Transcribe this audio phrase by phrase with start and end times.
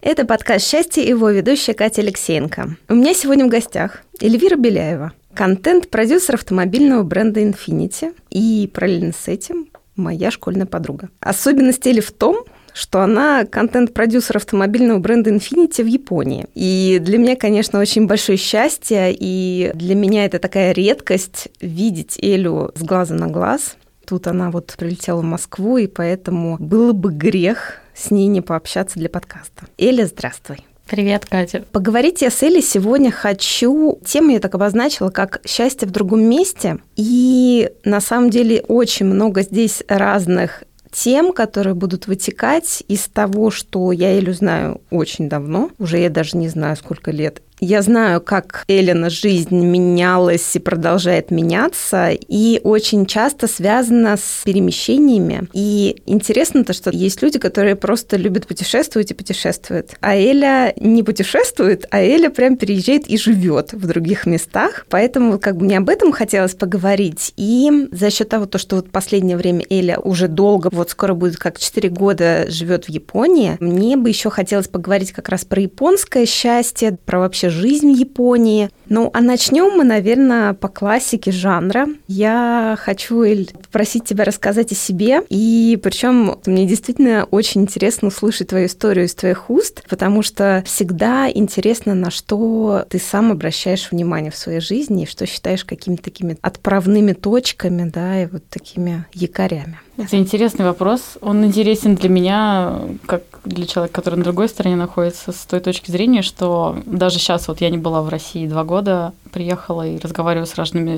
[0.00, 2.76] Это подкаст «Счастье» и его ведущая Катя Алексеенко.
[2.88, 9.68] У меня сегодня в гостях Эльвира Беляева, контент-продюсер автомобильного бренда Infiniti и параллельно с этим
[9.96, 11.08] моя школьная подруга.
[11.18, 16.46] Особенность Эли в том, что она контент-продюсер автомобильного бренда Infiniti в Японии.
[16.54, 22.72] И для меня, конечно, очень большое счастье, и для меня это такая редкость видеть Элю
[22.74, 23.76] с глаза на глаз.
[24.06, 28.98] Тут она вот прилетела в Москву, и поэтому было бы грех с ней не пообщаться
[28.98, 29.66] для подкаста.
[29.78, 30.58] Эля, здравствуй.
[30.86, 31.64] Привет, Катя.
[31.72, 33.98] Поговорить я с Элей сегодня хочу.
[34.04, 36.78] Тему я так обозначила, как «Счастье в другом месте».
[36.96, 43.90] И на самом деле очень много здесь разных тем, которые будут вытекать из того, что
[43.90, 48.64] я Элю знаю очень давно, уже я даже не знаю, сколько лет, я знаю, как
[48.68, 55.48] Элена жизнь менялась и продолжает меняться, и очень часто связана с перемещениями.
[55.52, 59.96] И интересно то, что есть люди, которые просто любят путешествовать и путешествуют.
[60.00, 64.86] А Эля не путешествует, а Эля прям переезжает и живет в других местах.
[64.90, 67.32] Поэтому как бы мне об этом хотелось поговорить.
[67.36, 71.36] И за счет того, то, что вот последнее время Эля уже долго, вот скоро будет
[71.36, 76.26] как 4 года живет в Японии, мне бы еще хотелось поговорить как раз про японское
[76.26, 78.70] счастье, про вообще жизнь в Японии.
[78.88, 81.86] Ну, а начнем мы, наверное, по классике жанра.
[82.06, 85.22] Я хочу, Эль, попросить тебя рассказать о себе.
[85.30, 91.30] И причем мне действительно очень интересно услышать твою историю из твоих уст, потому что всегда
[91.30, 96.36] интересно, на что ты сам обращаешь внимание в своей жизни и что считаешь какими-то такими
[96.42, 99.78] отправными точками, да, и вот такими якорями.
[99.96, 101.18] Это интересный вопрос.
[101.20, 105.90] Он интересен для меня, как для человека, который на другой стороне находится, с той точки
[105.90, 110.46] зрения, что даже сейчас вот я не была в России два года, приехала и разговариваю
[110.46, 110.96] с разными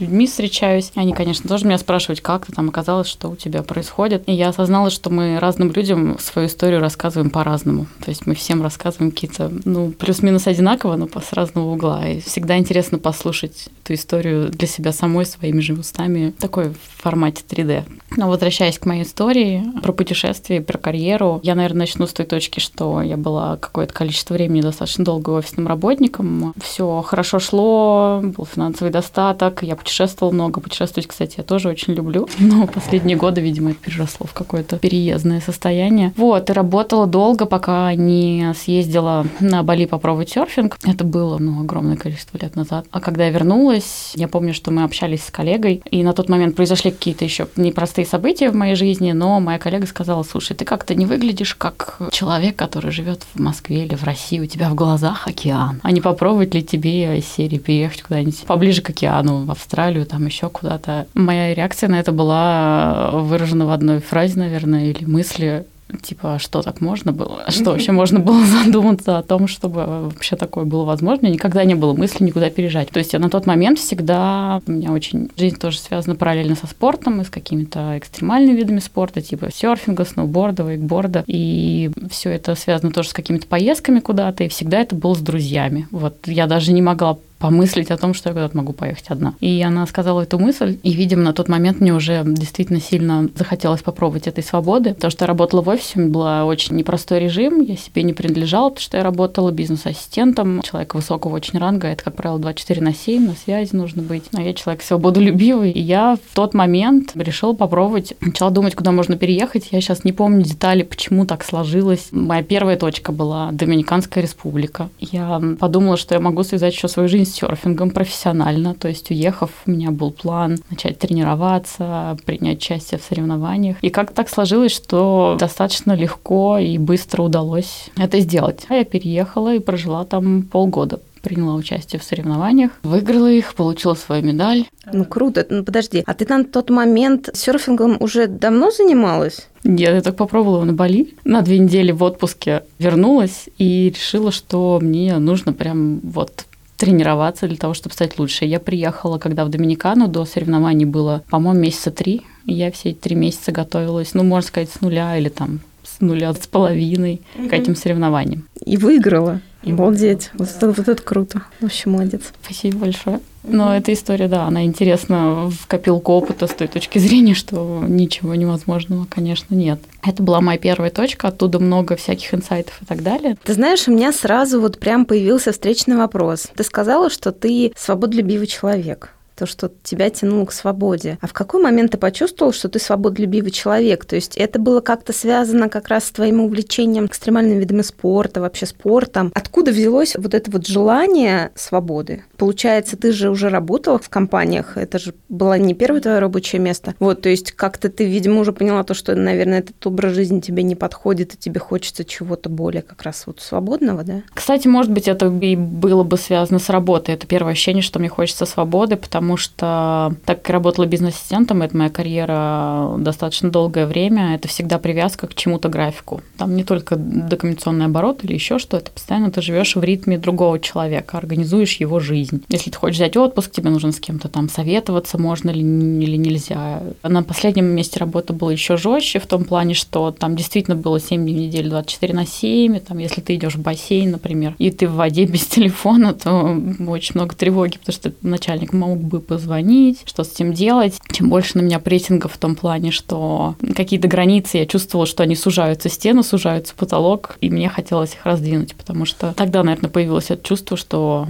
[0.00, 0.90] людьми, встречаюсь.
[0.96, 4.24] Они, конечно, тоже меня спрашивают, как ты там оказалось, что у тебя происходит.
[4.26, 7.86] И я осознала, что мы разным людям свою историю рассказываем по-разному.
[8.04, 12.08] То есть мы всем рассказываем какие-то, ну, плюс-минус одинаково, но с разного угла.
[12.08, 17.44] И всегда интересно послушать эту историю для себя самой, своими же устами, такой в формате
[17.48, 17.84] 3D.
[18.16, 22.58] Но возвращаясь к моей истории про путешествия, про карьеру, я, наверное, начну с той точки,
[22.58, 26.52] что я была какое-то количество времени достаточно долго офисным работником.
[26.60, 27.75] Все хорошо шло,
[28.22, 30.60] был финансовый достаток, я путешествовала много.
[30.60, 32.28] Путешествовать, кстати, я тоже очень люблю.
[32.38, 36.12] Но последние годы, видимо, это переросло в какое-то переездное состояние.
[36.16, 40.78] Вот, и работала долго, пока не съездила на Бали попробовать серфинг.
[40.84, 42.86] Это было, ну, огромное количество лет назад.
[42.90, 46.56] А когда я вернулась, я помню, что мы общались с коллегой, и на тот момент
[46.56, 50.94] произошли какие-то еще непростые события в моей жизни, но моя коллега сказала, слушай, ты как-то
[50.94, 55.26] не выглядишь как человек, который живет в Москве или в России, у тебя в глазах
[55.26, 55.80] океан.
[55.82, 60.48] А не попробовать ли тебе серии переехать куда-нибудь поближе к океану, в Австралию, там еще
[60.48, 61.06] куда-то.
[61.14, 65.66] Моя реакция на это была выражена в одной фразе, наверное, или мысли
[66.02, 67.42] типа, а что так можно было?
[67.46, 71.26] А что вообще можно было задуматься о том, чтобы вообще такое было возможно?
[71.26, 72.90] Никогда не было мысли никуда переезжать.
[72.90, 76.66] То есть я на тот момент всегда, у меня очень жизнь тоже связана параллельно со
[76.66, 81.24] спортом и с какими-то экстремальными видами спорта, типа серфинга, сноуборда, вейкборда.
[81.26, 85.86] И все это связано тоже с какими-то поездками куда-то, и всегда это было с друзьями.
[85.90, 89.34] Вот я даже не могла помыслить о том, что я куда-то могу поехать одна.
[89.40, 93.82] И она сказала эту мысль, и, видимо, на тот момент мне уже действительно сильно захотелось
[93.82, 97.60] попробовать этой свободы, потому что я работала в офисе, у меня был очень непростой режим,
[97.60, 102.16] я себе не принадлежала, потому что я работала бизнес-ассистентом, человек высокого очень ранга, это, как
[102.16, 104.24] правило, 24 на 7, на связи нужно быть.
[104.34, 109.16] А я человек свободолюбивый, и я в тот момент решила попробовать, начала думать, куда можно
[109.16, 109.68] переехать.
[109.72, 112.08] Я сейчас не помню детали, почему так сложилось.
[112.12, 114.88] Моя первая точка была Доминиканская республика.
[114.98, 118.74] Я подумала, что я могу связать еще свою жизнь серфингом профессионально.
[118.74, 123.76] То есть, уехав, у меня был план начать тренироваться, принять участие в соревнованиях.
[123.82, 128.66] И как так сложилось, что достаточно легко и быстро удалось это сделать.
[128.68, 134.22] А я переехала и прожила там полгода приняла участие в соревнованиях, выиграла их, получила свою
[134.22, 134.66] медаль.
[134.92, 135.44] Ну круто.
[135.50, 139.48] Ну подожди, а ты на тот момент серфингом уже давно занималась?
[139.64, 141.14] Нет, я так попробовала на Бали.
[141.24, 146.46] На две недели в отпуске вернулась и решила, что мне нужно прям вот
[146.76, 148.44] тренироваться для того, чтобы стать лучше.
[148.44, 152.22] Я приехала, когда в Доминикану до соревнований было, по-моему, месяца три.
[152.44, 156.00] И я все эти три месяца готовилась, ну, можно сказать, с нуля или там с
[156.00, 157.48] нуля с половиной угу.
[157.48, 158.44] к этим соревнованиям.
[158.64, 159.40] И выиграла.
[159.62, 160.30] И Обалдеть.
[160.34, 161.42] Вот это, вот это круто.
[161.60, 162.32] Вообще молодец.
[162.42, 163.20] Спасибо большое.
[163.48, 168.34] Но эта история, да, она интересна в копилку опыта с той точки зрения, что ничего
[168.34, 169.80] невозможного, конечно, нет.
[170.04, 173.36] Это была моя первая точка, оттуда много всяких инсайтов и так далее.
[173.42, 176.48] Ты знаешь, у меня сразу вот прям появился встречный вопрос.
[176.54, 181.18] Ты сказала, что ты свободолюбивый человек то, что тебя тянуло к свободе.
[181.20, 184.04] А в какой момент ты почувствовал, что ты свободолюбивый человек?
[184.04, 188.66] То есть это было как-то связано как раз с твоим увлечением экстремальными видами спорта, вообще
[188.66, 189.30] спортом.
[189.34, 192.24] Откуда взялось вот это вот желание свободы?
[192.36, 196.94] Получается, ты же уже работала в компаниях, это же было не первое твое рабочее место.
[196.98, 200.62] Вот, то есть как-то ты, видимо, уже поняла то, что, наверное, этот образ жизни тебе
[200.62, 204.22] не подходит, и тебе хочется чего-то более как раз вот свободного, да?
[204.32, 207.14] Кстати, может быть, это и было бы связано с работой.
[207.14, 211.62] Это первое ощущение, что мне хочется свободы, потому потому что так как я работала бизнес-ассистентом,
[211.62, 216.20] это моя карьера достаточно долгое время, это всегда привязка к чему-то графику.
[216.36, 221.18] Там не только документационный оборот или еще что-то, постоянно ты живешь в ритме другого человека,
[221.18, 222.44] организуешь его жизнь.
[222.48, 226.82] Если ты хочешь взять отпуск, тебе нужно с кем-то там советоваться, можно ли или нельзя.
[227.02, 231.20] На последнем месте работы было еще жестче в том плане, что там действительно было 7
[231.22, 234.70] дней в неделю, 24 на 7, и там, если ты идешь в бассейн, например, и
[234.70, 236.56] ты в воде без телефона, то
[236.86, 240.98] очень много тревоги, потому что начальник мог бы бы позвонить, что с этим делать.
[241.10, 245.36] Чем больше на меня прессинга в том плане, что какие-то границы, я чувствовала, что они
[245.36, 250.42] сужаются, стены сужаются, потолок, и мне хотелось их раздвинуть, потому что тогда, наверное, появилось это
[250.42, 251.28] чувство, что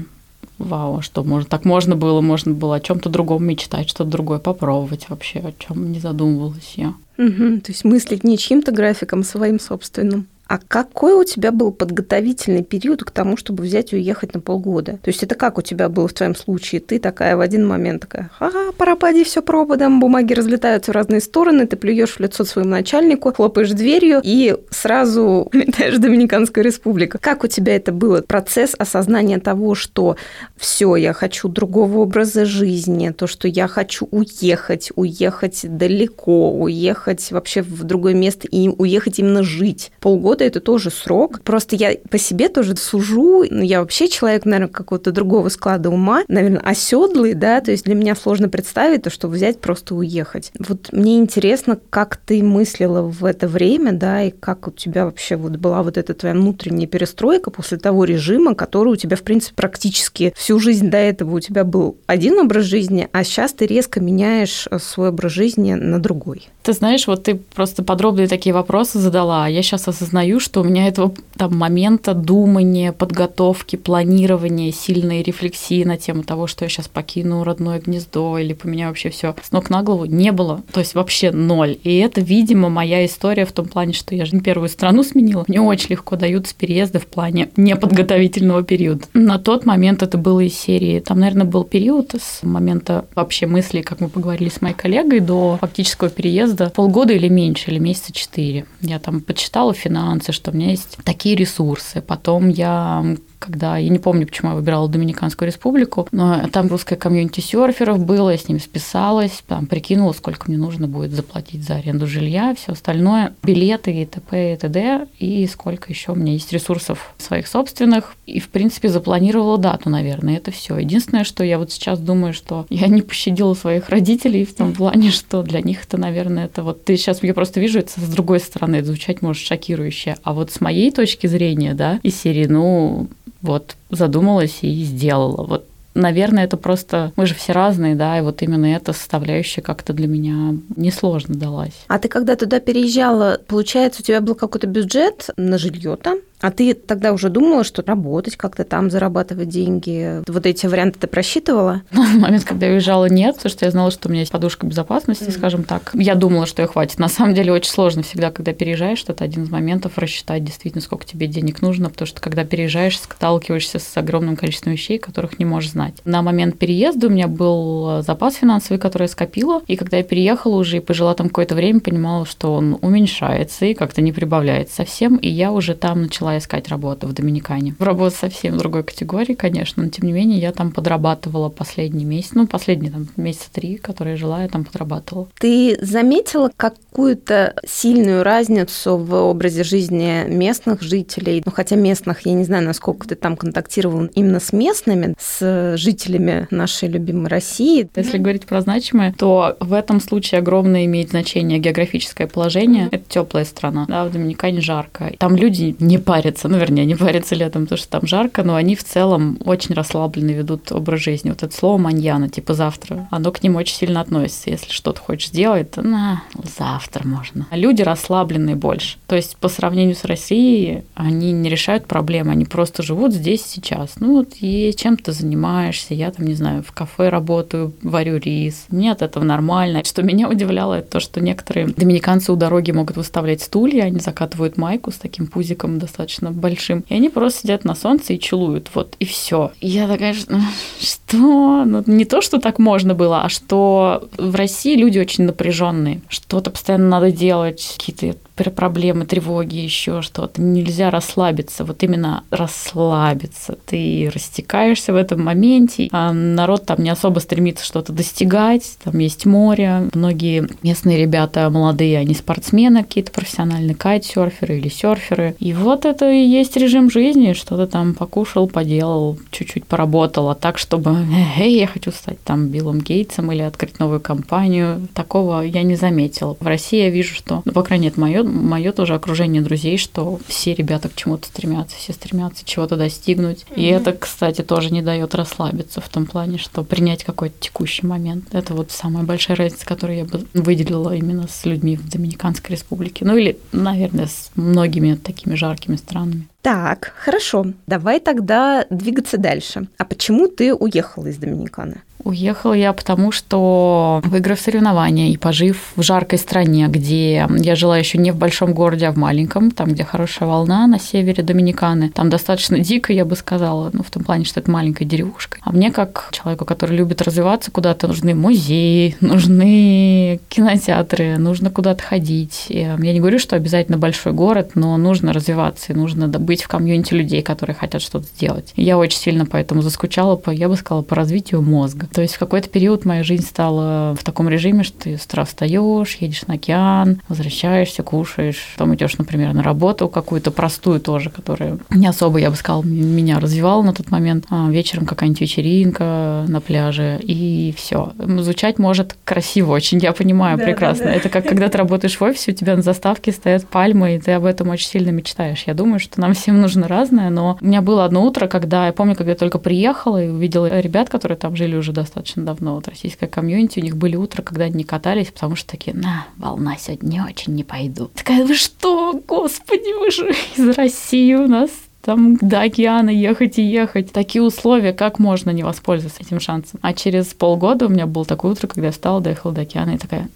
[0.58, 5.08] вау, что может, так можно было, можно было о чем-то другом мечтать, что-то другое попробовать
[5.08, 6.94] вообще, о чем не задумывалась я.
[7.18, 10.26] Угу, то есть мыслить не чьим-то графиком, а своим собственным.
[10.48, 14.92] А какой у тебя был подготовительный период к тому, чтобы взять и уехать на полгода?
[15.02, 16.80] То есть это как у тебя было в твоем случае?
[16.80, 21.20] Ты такая в один момент такая, ага, пора поди, все пропадом, бумаги разлетаются в разные
[21.20, 27.18] стороны, ты плюешь в лицо своему начальнику, хлопаешь дверью и сразу летаешь в Доминиканскую республику.
[27.20, 28.22] Как у тебя это было?
[28.22, 30.16] Процесс осознания того, что
[30.56, 37.62] все, я хочу другого образа жизни, то, что я хочу уехать, уехать далеко, уехать вообще
[37.62, 39.90] в другое место и уехать именно жить.
[40.00, 41.40] Полгода года это тоже срок.
[41.42, 43.44] Просто я по себе тоже сужу.
[43.48, 47.94] Ну, я вообще человек, наверное, какого-то другого склада ума, наверное, оседлый, да, то есть для
[47.94, 50.52] меня сложно представить то, что взять просто уехать.
[50.58, 55.36] Вот мне интересно, как ты мыслила в это время, да, и как у тебя вообще
[55.36, 59.54] вот была вот эта твоя внутренняя перестройка после того режима, который у тебя, в принципе,
[59.56, 64.00] практически всю жизнь до этого у тебя был один образ жизни, а сейчас ты резко
[64.00, 66.48] меняешь э, свой образ жизни на другой.
[66.66, 70.60] Ты знаешь, вот ты просто подробные такие вопросы задала, а я сейчас осознаю, осознаю, что
[70.60, 76.68] у меня этого там момента думания, подготовки, планирования, сильной рефлексии на тему того, что я
[76.68, 80.62] сейчас покину родное гнездо или поменяю вообще все с ног на голову, не было.
[80.72, 81.76] То есть вообще ноль.
[81.82, 85.44] И это, видимо, моя история в том плане, что я же не первую страну сменила.
[85.46, 89.04] Мне очень легко даются переезды в плане неподготовительного периода.
[89.12, 91.00] На тот момент это было из серии.
[91.00, 95.58] Там, наверное, был период с момента вообще мысли, как мы поговорили с моей коллегой, до
[95.60, 98.64] фактического переезда полгода или меньше, или месяца четыре.
[98.80, 102.00] Я там почитала финансы, финансы, что у меня есть такие ресурсы.
[102.00, 103.04] Потом я
[103.38, 108.30] когда, я не помню, почему я выбирала Доминиканскую республику, но там русское комьюнити серферов было,
[108.30, 112.72] я с ними списалась, там прикинула, сколько мне нужно будет заплатить за аренду жилья, все
[112.72, 114.54] остальное, билеты и т.п.
[114.54, 115.06] и т.д.
[115.18, 118.14] и сколько еще у меня есть ресурсов своих собственных.
[118.26, 120.76] И, в принципе, запланировала дату, наверное, это все.
[120.78, 125.10] Единственное, что я вот сейчас думаю, что я не пощадила своих родителей в том плане,
[125.10, 126.84] что для них это, наверное, это вот...
[126.84, 130.16] Ты сейчас, я просто вижу это с другой стороны, это звучать может шокирующе.
[130.22, 133.08] А вот с моей точки зрения, да, из серии, ну,
[133.46, 135.44] вот задумалась и сделала.
[135.44, 135.64] Вот
[135.96, 137.12] наверное, это просто...
[137.16, 141.84] Мы же все разные, да, и вот именно эта составляющая как-то для меня несложно далась.
[141.88, 146.18] А ты когда туда переезжала, получается, у тебя был какой-то бюджет на жилье там?
[146.40, 150.22] А ты тогда уже думала, что работать как-то там, зарабатывать деньги?
[150.26, 151.82] Вот эти варианты ты просчитывала?
[151.96, 154.30] Ну, в момент, когда я уезжала, нет, потому что я знала, что у меня есть
[154.30, 155.32] подушка безопасности, mm.
[155.32, 155.92] скажем так.
[155.94, 156.98] Я думала, что ее хватит.
[156.98, 161.06] На самом деле очень сложно всегда, когда переезжаешь, это один из моментов рассчитать действительно, сколько
[161.06, 165.70] тебе денег нужно, потому что когда переезжаешь, сталкиваешься с огромным количеством вещей, которых не можешь
[165.70, 165.94] знать.
[166.04, 170.56] На момент переезда у меня был запас финансовый, который я скопила, и когда я переехала
[170.56, 175.16] уже и пожила там какое-то время, понимала, что он уменьшается и как-то не прибавляется совсем,
[175.16, 177.74] и я уже там начала начала искать работу в Доминикане.
[177.78, 182.30] В работу совсем другой категории, конечно, но тем не менее я там подрабатывала последний месяц,
[182.34, 185.28] ну, последние там месяца три, которые я жила, я там подрабатывала.
[185.38, 191.42] Ты заметила какую-то сильную разницу в образе жизни местных жителей?
[191.44, 196.48] Ну, хотя местных, я не знаю, насколько ты там контактировал именно с местными, с жителями
[196.50, 197.88] нашей любимой России.
[197.94, 202.88] Если говорить про значимое, то в этом случае огромное имеет значение географическое положение.
[202.90, 205.12] Это теплая страна, да, в Доминикане жарко.
[205.18, 208.74] Там люди не парятся, ну, вернее, не парятся летом, потому что там жарко, но они
[208.74, 211.28] в целом очень расслабленно ведут образ жизни.
[211.28, 214.48] Вот это слово маньяна, типа завтра, оно к ним очень сильно относится.
[214.48, 216.22] Если что-то хочешь сделать, то на,
[216.58, 217.46] завтра можно.
[217.50, 218.96] А люди расслабленные больше.
[219.08, 223.96] То есть по сравнению с Россией, они не решают проблемы, они просто живут здесь сейчас.
[224.00, 228.66] Ну вот и чем ты занимаешься, я там, не знаю, в кафе работаю, варю рис.
[228.70, 229.84] Мне от этого нормально.
[229.84, 234.56] Что меня удивляло, это то, что некоторые доминиканцы у дороги могут выставлять стулья, они закатывают
[234.56, 238.96] майку с таким пузиком достаточно большим, и они просто сидят на солнце и чилуют, вот,
[238.98, 239.52] и все.
[239.60, 241.64] я такая, что?
[241.64, 246.50] Ну, не то, что так можно было, а что в России люди очень напряженные, что-то
[246.50, 250.42] постоянно надо делать, какие-то проблемы, тревоги, еще что-то.
[250.42, 253.56] Нельзя расслабиться, вот именно расслабиться.
[253.64, 259.24] Ты растекаешься в этом моменте, а народ там не особо стремится что-то достигать, там есть
[259.24, 265.34] море, многие местные ребята молодые, они спортсмены какие-то профессиональные, кайтсерферы или серферы.
[265.38, 270.34] И вот это и есть режим жизни, что то там покушал, поделал, чуть-чуть поработал, а
[270.34, 270.96] так, чтобы,
[271.38, 276.36] эй, я хочу стать там Биллом Гейтсом или открыть новую компанию, такого я не заметила.
[276.38, 278.22] В России я вижу, что, ну, по крайней мере, мое
[278.56, 283.44] мое тоже окружение друзей, что все ребята к чему-то стремятся, все стремятся чего-то достигнуть.
[283.50, 283.54] Mm-hmm.
[283.56, 288.34] И это, кстати, тоже не дает расслабиться в том плане, что принять какой-то текущий момент.
[288.34, 293.04] Это вот самая большая разница, которую я бы выделила именно с людьми в Доминиканской республике.
[293.04, 296.28] Ну или, наверное, с многими такими жаркими странами.
[296.42, 297.46] Так, хорошо.
[297.66, 299.68] Давай тогда двигаться дальше.
[299.78, 301.82] А почему ты уехала из Доминиканы?
[302.06, 307.98] Уехала я потому, что выиграв соревнования и пожив в жаркой стране, где я жила еще
[307.98, 312.08] не в большом городе, а в маленьком, там, где хорошая волна на севере Доминиканы, там
[312.08, 315.38] достаточно дико, я бы сказала, ну, в том плане, что это маленькая деревушка.
[315.42, 322.46] А мне, как человеку, который любит развиваться куда-то, нужны музеи, нужны кинотеатры, нужно куда-то ходить.
[322.48, 326.94] Я не говорю, что обязательно большой город, но нужно развиваться, и нужно быть в комьюнити
[326.94, 328.52] людей, которые хотят что-то сделать.
[328.54, 331.88] Я очень сильно поэтому заскучала, по, я бы сказала, по развитию мозга.
[331.96, 335.24] То есть в какой-то период моя жизнь стала в таком режиме, что ты с утра
[335.24, 341.56] встаешь, едешь на океан, возвращаешься, кушаешь, потом идешь, например, на работу какую-то простую тоже, которая
[341.70, 344.26] не особо, я бы сказала, меня развивала на тот момент.
[344.28, 347.94] А вечером какая-нибудь вечеринка на пляже, и все.
[347.98, 350.84] Звучать может красиво очень, я понимаю да, прекрасно.
[350.84, 350.96] Да, да.
[350.96, 354.12] Это как когда ты работаешь в офисе, у тебя на заставке стоят пальмы, и ты
[354.12, 355.44] об этом очень сильно мечтаешь.
[355.46, 358.74] Я думаю, что нам всем нужно разное, но у меня было одно утро, когда я
[358.74, 362.54] помню, когда я только приехала и увидела ребят, которые там жили уже достаточно давно.
[362.54, 366.06] Вот российская комьюнити, у них были утра, когда они не катались, потому что такие, на,
[366.18, 367.90] волна сегодня не очень, не пойду.
[367.94, 371.50] Такая, вы что, господи, вы же из России у нас
[371.82, 373.92] там до океана ехать и ехать.
[373.92, 376.58] Такие условия, как можно не воспользоваться этим шансом?
[376.60, 379.78] А через полгода у меня было такое утро, когда я встала, доехала до океана и
[379.78, 380.08] такая,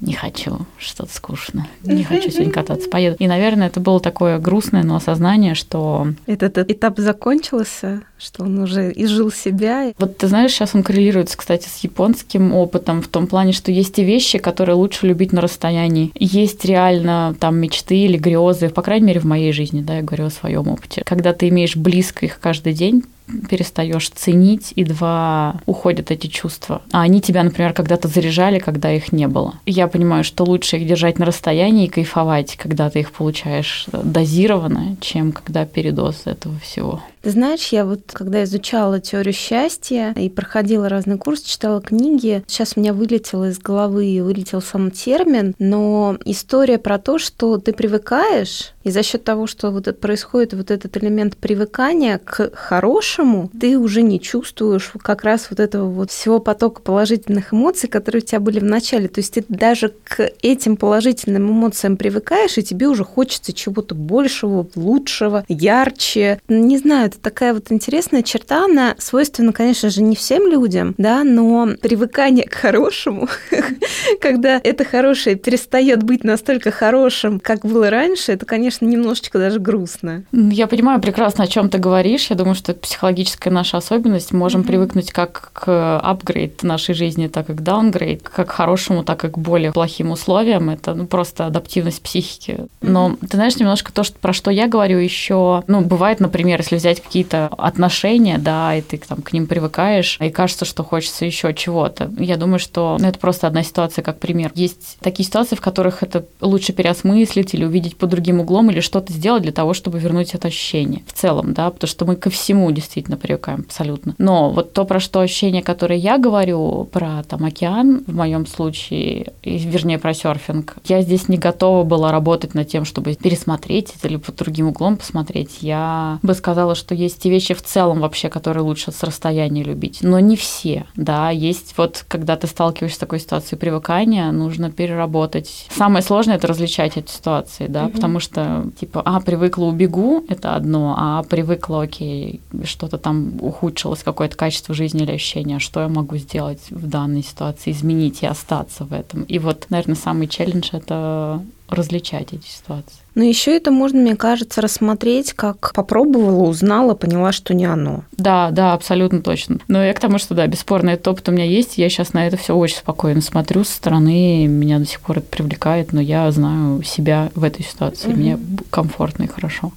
[0.00, 3.16] не хочу, что-то скучно, не хочу сегодня кататься, поеду.
[3.18, 6.08] И, наверное, это было такое грустное, но осознание, что...
[6.26, 9.92] Этот этап закончился, что он уже изжил себя.
[9.98, 13.98] Вот ты знаешь, сейчас он коррелируется, кстати, с японским опытом в том плане, что есть
[13.98, 16.12] и вещи, которые лучше любить на расстоянии.
[16.14, 20.26] Есть реально там мечты или грезы, по крайней мере, в моей жизни, да, я говорю
[20.26, 21.02] о своем опыте.
[21.04, 23.04] Когда ты имеешь близко их каждый день,
[23.48, 26.82] перестаешь ценить, и два, уходят эти чувства.
[26.92, 29.54] А они тебя, например, когда-то заряжали, когда их не было.
[29.66, 34.96] Я понимаю, что лучше их держать на расстоянии и кайфовать, когда ты их получаешь дозированно,
[35.00, 37.00] чем когда передоз этого всего.
[37.22, 42.74] Ты знаешь, я вот когда изучала теорию счастья и проходила разные курсы, читала книги, сейчас
[42.76, 48.72] у меня вылетело из головы, вылетел сам термин, но история про то, что ты привыкаешь,
[48.82, 53.78] и за счет того, что вот это происходит вот этот элемент привыкания к хорошему, ты
[53.78, 58.40] уже не чувствуешь как раз вот этого вот всего потока положительных эмоций, которые у тебя
[58.40, 59.08] были в начале.
[59.08, 64.66] То есть ты даже к этим положительным эмоциям привыкаешь, и тебе уже хочется чего-то большего,
[64.74, 66.40] лучшего, ярче.
[66.48, 71.22] Не знаю, это такая вот интересная черта, она свойственна, конечно же, не всем людям, да,
[71.22, 73.28] но привыкание к хорошему,
[74.20, 79.58] когда это хорошее перестает быть настолько хорошим, как было раньше, это, конечно, конечно, немножечко даже
[79.58, 80.22] грустно.
[80.32, 82.30] Я понимаю прекрасно, о чем ты говоришь.
[82.30, 84.32] Я думаю, что это психологическая наша особенность.
[84.32, 84.66] Можем mm-hmm.
[84.66, 89.28] привыкнуть как к апгрейд нашей жизни, так и к даунгрейд, как к хорошему, так и
[89.28, 90.70] к более плохим условиям.
[90.70, 92.66] Это ну, просто адаптивность психики.
[92.80, 93.26] Но mm-hmm.
[93.28, 97.00] ты знаешь, немножко то, что, про что я говорю еще, ну, бывает, например, если взять
[97.00, 102.08] какие-то отношения, да, и ты там к ним привыкаешь, и кажется, что хочется еще чего-то.
[102.18, 104.52] Я думаю, что ну, это просто одна ситуация, как пример.
[104.54, 109.12] Есть такие ситуации, в которых это лучше переосмыслить или увидеть по другим углом, или что-то
[109.12, 112.70] сделать для того, чтобы вернуть это ощущение в целом, да, потому что мы ко всему
[112.72, 114.14] действительно привыкаем абсолютно.
[114.18, 119.32] Но вот то, про что ощущение, которое я говорю, про там океан в моем случае,
[119.44, 124.16] вернее, про серфинг, я здесь не готова была работать над тем, чтобы пересмотреть это или
[124.16, 125.58] под другим углом посмотреть.
[125.60, 129.98] Я бы сказала, что есть те вещи в целом вообще, которые лучше с расстояния любить,
[130.02, 135.68] но не все, да, есть вот, когда ты сталкиваешься с такой ситуацией привыкания, нужно переработать.
[135.70, 137.92] Самое сложное– это различать эти ситуации, да, угу.
[137.92, 144.36] потому что, типа, а, привыкла, убегу– это одно, а привыкла, окей, что-то там ухудшилось, какое-то
[144.36, 148.92] качество жизни или ощущение, что я могу сделать в данной ситуации, изменить и остаться в
[148.92, 149.22] этом.
[149.24, 152.98] И вот, наверное, самый челлендж– это различать эти ситуации.
[153.14, 158.04] Но еще это можно, мне кажется, рассмотреть, как попробовала, узнала, поняла, что не оно.
[158.16, 159.58] Да, да, абсолютно точно.
[159.68, 162.26] Но я к тому, что да, бесспорно, этот опыт у меня есть, я сейчас на
[162.26, 166.30] это все очень спокойно смотрю со стороны, меня до сих пор это привлекает, но я
[166.30, 168.16] знаю себя в этой ситуации, mm-hmm.
[168.16, 168.38] мне
[168.70, 169.72] комфортно и хорошо.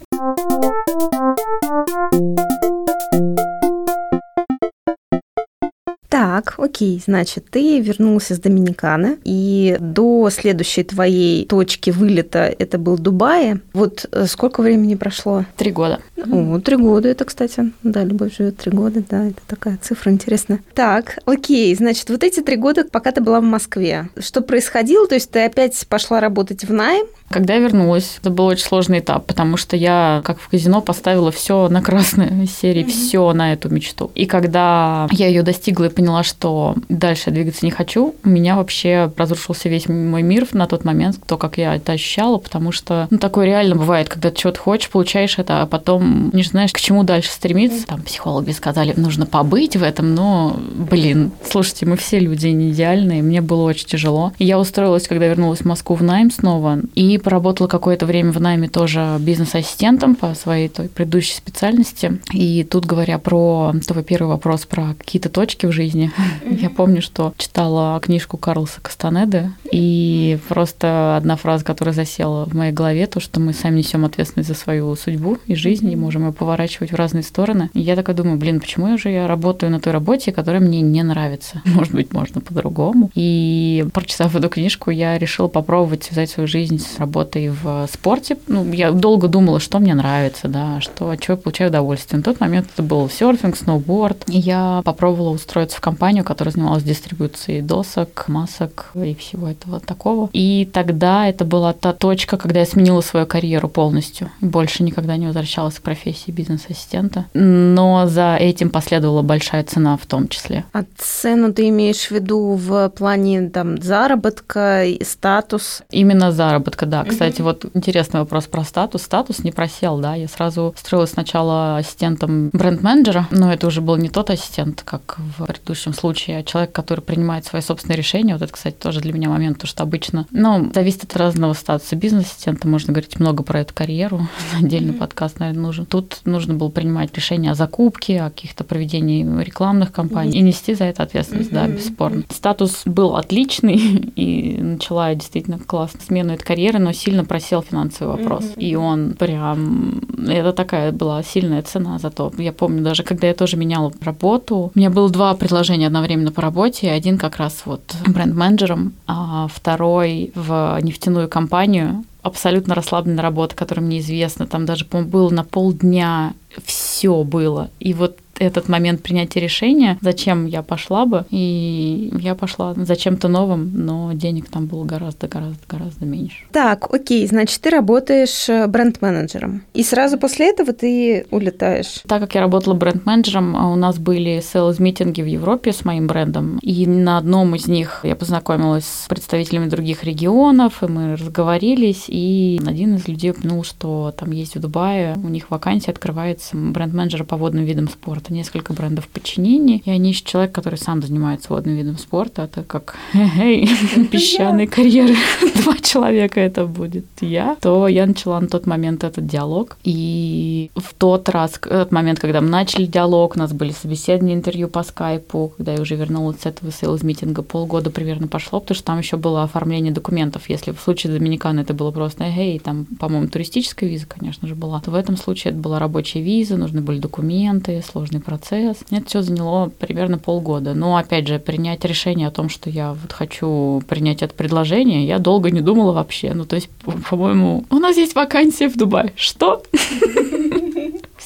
[6.23, 12.97] Так, окей, значит, ты вернулся с Доминиканы, и до следующей твоей точки вылета это был
[12.97, 13.55] Дубай.
[13.73, 15.43] Вот э, сколько времени прошло?
[15.57, 15.99] Три года.
[16.15, 20.63] О, три года это, кстати, да, любовь живет три года, да, это такая цифра интересная.
[20.73, 25.05] Так, окей, значит, вот эти три года, пока ты была в Москве, что происходило?
[25.07, 28.99] То есть ты опять пошла работать в найм, когда я вернулась, это был очень сложный
[28.99, 32.89] этап, потому что я, как в казино, поставила все на красной серии, mm-hmm.
[32.89, 34.11] все на эту мечту.
[34.13, 39.11] И когда я ее достигла и поняла, что дальше двигаться не хочу, у меня вообще
[39.17, 43.17] разрушился весь мой мир на тот момент, то, как я это ощущала, потому что ну,
[43.17, 47.03] такое реально бывает, когда ты что-то хочешь, получаешь это, а потом не знаешь, к чему
[47.03, 47.87] дальше стремиться.
[47.87, 53.23] Там психологи сказали, нужно побыть в этом, но, блин, слушайте, мы все люди не идеальные,
[53.23, 54.33] мне было очень тяжело.
[54.37, 58.39] И я устроилась, когда вернулась в Москву в найм снова, и поработала какое-то время в
[58.39, 62.19] найме тоже бизнес-ассистентом по своей той предыдущей специальности.
[62.31, 66.11] И тут, говоря про твой первый вопрос про какие-то точки в жизни,
[66.49, 72.73] я помню, что читала книжку Карлса Кастанеды, и просто одна фраза, которая засела в моей
[72.73, 76.33] голове, то, что мы сами несем ответственность за свою судьбу и жизнь, и можем ее
[76.33, 77.69] поворачивать в разные стороны.
[77.73, 81.03] И я такая думаю, блин, почему же я работаю на той работе, которая мне не
[81.03, 81.61] нравится?
[81.65, 83.09] Может быть, можно по-другому.
[83.15, 88.37] И прочитав эту книжку, я решила попробовать связать свою жизнь с работой работой в спорте.
[88.47, 92.17] Ну, я долго думала, что мне нравится, да, что, от чего я получаю удовольствие.
[92.17, 94.23] На тот момент это был серфинг, сноуборд.
[94.27, 100.29] И я попробовала устроиться в компанию, которая занималась дистрибуцией досок, масок и всего этого такого.
[100.33, 104.31] И тогда это была та точка, когда я сменила свою карьеру полностью.
[104.41, 107.25] Больше никогда не возвращалась к профессии бизнес-ассистента.
[107.33, 110.65] Но за этим последовала большая цена в том числе.
[110.73, 115.83] А цену ты имеешь в виду в плане там заработка и статус?
[115.91, 117.03] Именно заработка, да.
[117.03, 119.01] Кстати, вот интересный вопрос про статус.
[119.01, 120.13] Статус не просел, да.
[120.13, 125.45] Я сразу строилась сначала ассистентом бренд-менеджера, но это уже был не тот ассистент, как в
[125.47, 128.33] предыдущем случае, а человек, который принимает свои собственные решения.
[128.33, 131.95] Вот это, кстати, тоже для меня момент, потому что обычно, ну, зависит от разного статуса
[131.95, 132.67] бизнес-ассистента.
[132.67, 134.27] Можно говорить много про эту карьеру.
[134.61, 135.87] Отдельный подкаст, наверное, нужен.
[135.87, 140.83] Тут нужно было принимать решения о закупке, о каких-то проведении рекламных кампаний и нести за
[140.83, 142.21] это ответственность, да, бесспорно.
[142.29, 143.77] Статус был отличный,
[144.15, 148.43] и начала я действительно классно смену этой карьеры, но сильно просел финансовый вопрос.
[148.43, 148.59] Mm-hmm.
[148.59, 150.01] И он прям...
[150.27, 152.31] Это такая была сильная цена за то.
[152.37, 156.41] Я помню даже, когда я тоже меняла работу, у меня было два предложения одновременно по
[156.41, 156.91] работе.
[156.91, 163.99] Один как раз вот бренд-менеджером, а второй в нефтяную компанию абсолютно расслабленная работа, которая мне
[163.99, 164.47] известна.
[164.47, 166.33] Там даже, по-моему, было на полдня
[166.65, 167.69] все было.
[167.79, 173.27] И вот этот момент принятия решения, зачем я пошла бы, и я пошла за чем-то
[173.27, 176.45] новым, но денег там было гораздо-гораздо-гораздо меньше.
[176.51, 182.01] Так, окей, значит, ты работаешь э, бренд-менеджером, и сразу после этого ты улетаешь.
[182.07, 186.59] Так как я работала бренд-менеджером, а у нас были селс-митинги в Европе с моим брендом,
[186.59, 192.59] и на одном из них я познакомилась с представителями других регионов, и мы разговорились, и
[192.65, 197.37] один из людей упомянул, что там есть в Дубае, у них вакансия открывается бренд-менеджера по
[197.37, 201.97] водным видам спорта несколько брендов подчинения, и они ищут человека, который сам занимается водным видом
[201.97, 203.69] спорта, а так как эй,
[204.11, 205.15] песчаные карьеры,
[205.63, 209.77] два человека это будет я, то я начала на тот момент этот диалог.
[209.83, 214.67] И в тот раз, этот момент, когда мы начали диалог, у нас были собеседования, интервью
[214.67, 218.85] по скайпу, когда я уже вернулась с этого сейлз митинга, полгода примерно пошло, потому что
[218.85, 220.49] там еще было оформление документов.
[220.49, 224.79] Если в случае Доминиканы это было просто, эй, там, по-моему, туристическая виза, конечно же, была,
[224.81, 227.81] то в этом случае это была рабочая виза, нужны были документы,
[228.13, 228.77] сложный процесс.
[228.91, 230.73] Это все заняло примерно полгода.
[230.73, 235.19] Но, опять же, принять решение о том, что я вот хочу принять это предложение, я
[235.19, 236.33] долго не думала вообще.
[236.33, 236.69] Ну, то есть,
[237.09, 239.13] по-моему, у нас есть вакансия в Дубае.
[239.15, 239.63] Что?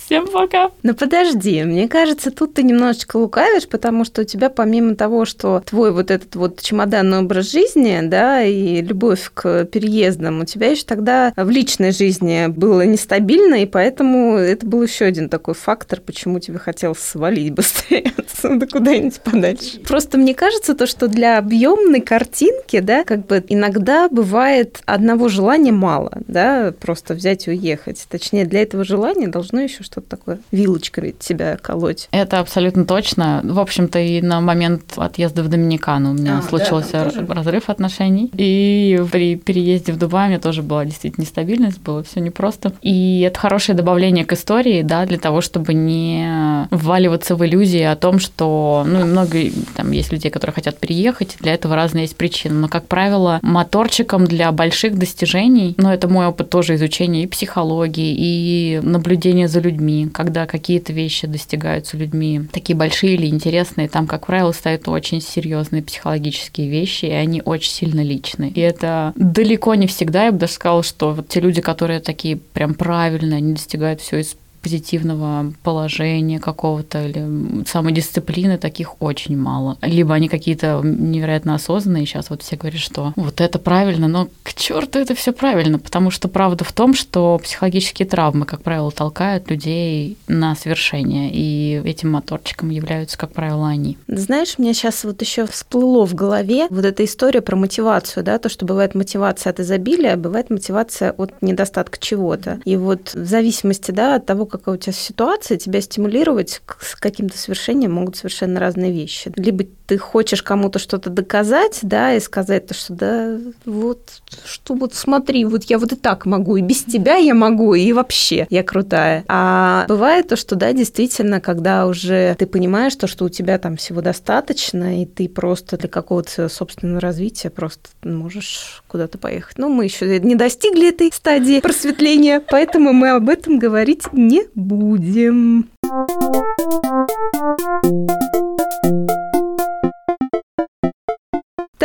[0.07, 0.71] Всем пока.
[0.83, 5.61] Но подожди, мне кажется, тут ты немножечко лукавишь, потому что у тебя помимо того, что
[5.65, 10.85] твой вот этот вот чемоданный образ жизни, да, и любовь к переездам, у тебя еще
[10.85, 16.39] тогда в личной жизни было нестабильно, и поэтому это был еще один такой фактор, почему
[16.39, 19.81] тебе хотелось свалить быстрее отсюда куда-нибудь подальше.
[19.81, 25.73] Просто мне кажется, то, что для объемной картинки, да, как бы иногда бывает одного желания
[25.73, 28.05] мало, да, просто взять и уехать.
[28.09, 32.07] Точнее, для этого желания должно еще что что-то такое вилочкой тебя колоть.
[32.11, 33.41] Это абсолютно точно.
[33.43, 38.29] В общем-то, и на момент отъезда в Доминикану у меня а, случился да, разрыв отношений.
[38.33, 42.73] И при переезде в Дубай у меня тоже была действительно нестабильность, было все непросто.
[42.81, 47.95] И это хорошее добавление к истории, да, для того, чтобы не вваливаться в иллюзии о
[47.95, 49.39] том, что, ну, много
[49.75, 52.55] там есть людей, которые хотят переехать, для этого разные есть причины.
[52.55, 58.15] Но, как правило, моторчиком для больших достижений, ну, это мой опыт тоже изучения и психологии,
[58.17, 64.07] и наблюдения за людьми, людьми, когда какие-то вещи достигаются людьми, такие большие или интересные, там,
[64.07, 68.51] как правило, стоят очень серьезные психологические вещи, и они очень сильно личные.
[68.51, 72.37] И это далеко не всегда, я бы даже сказала, что вот те люди, которые такие
[72.37, 79.77] прям правильные, они достигают все из позитивного положения какого-то или самодисциплины таких очень мало.
[79.81, 82.05] Либо они какие-то невероятно осознанные.
[82.05, 86.11] Сейчас вот все говорят, что вот это правильно, но к черту это все правильно, потому
[86.11, 92.11] что правда в том, что психологические травмы, как правило, толкают людей на свершение, и этим
[92.11, 93.97] моторчиком являются, как правило, они.
[94.07, 98.49] Знаешь, меня сейчас вот еще всплыло в голове вот эта история про мотивацию, да, то,
[98.49, 102.59] что бывает мотивация от изобилия, а бывает мотивация от недостатка чего-то.
[102.65, 107.37] И вот в зависимости, да, от того, какая у тебя ситуация, тебя стимулировать к каким-то
[107.37, 109.31] свершениям могут совершенно разные вещи.
[109.35, 114.93] Либо ты хочешь кому-то что-то доказать, да, и сказать, то, что да, вот, что вот
[114.93, 118.63] смотри, вот я вот и так могу, и без тебя я могу, и вообще я
[118.63, 119.23] крутая.
[119.27, 123.77] А бывает то, что, да, действительно, когда уже ты понимаешь то, что у тебя там
[123.77, 129.57] всего достаточно, и ты просто для какого-то собственного развития просто можешь куда-то поехать.
[129.57, 135.69] Ну, мы еще не достигли этой стадии просветления, поэтому мы об этом говорить не будем.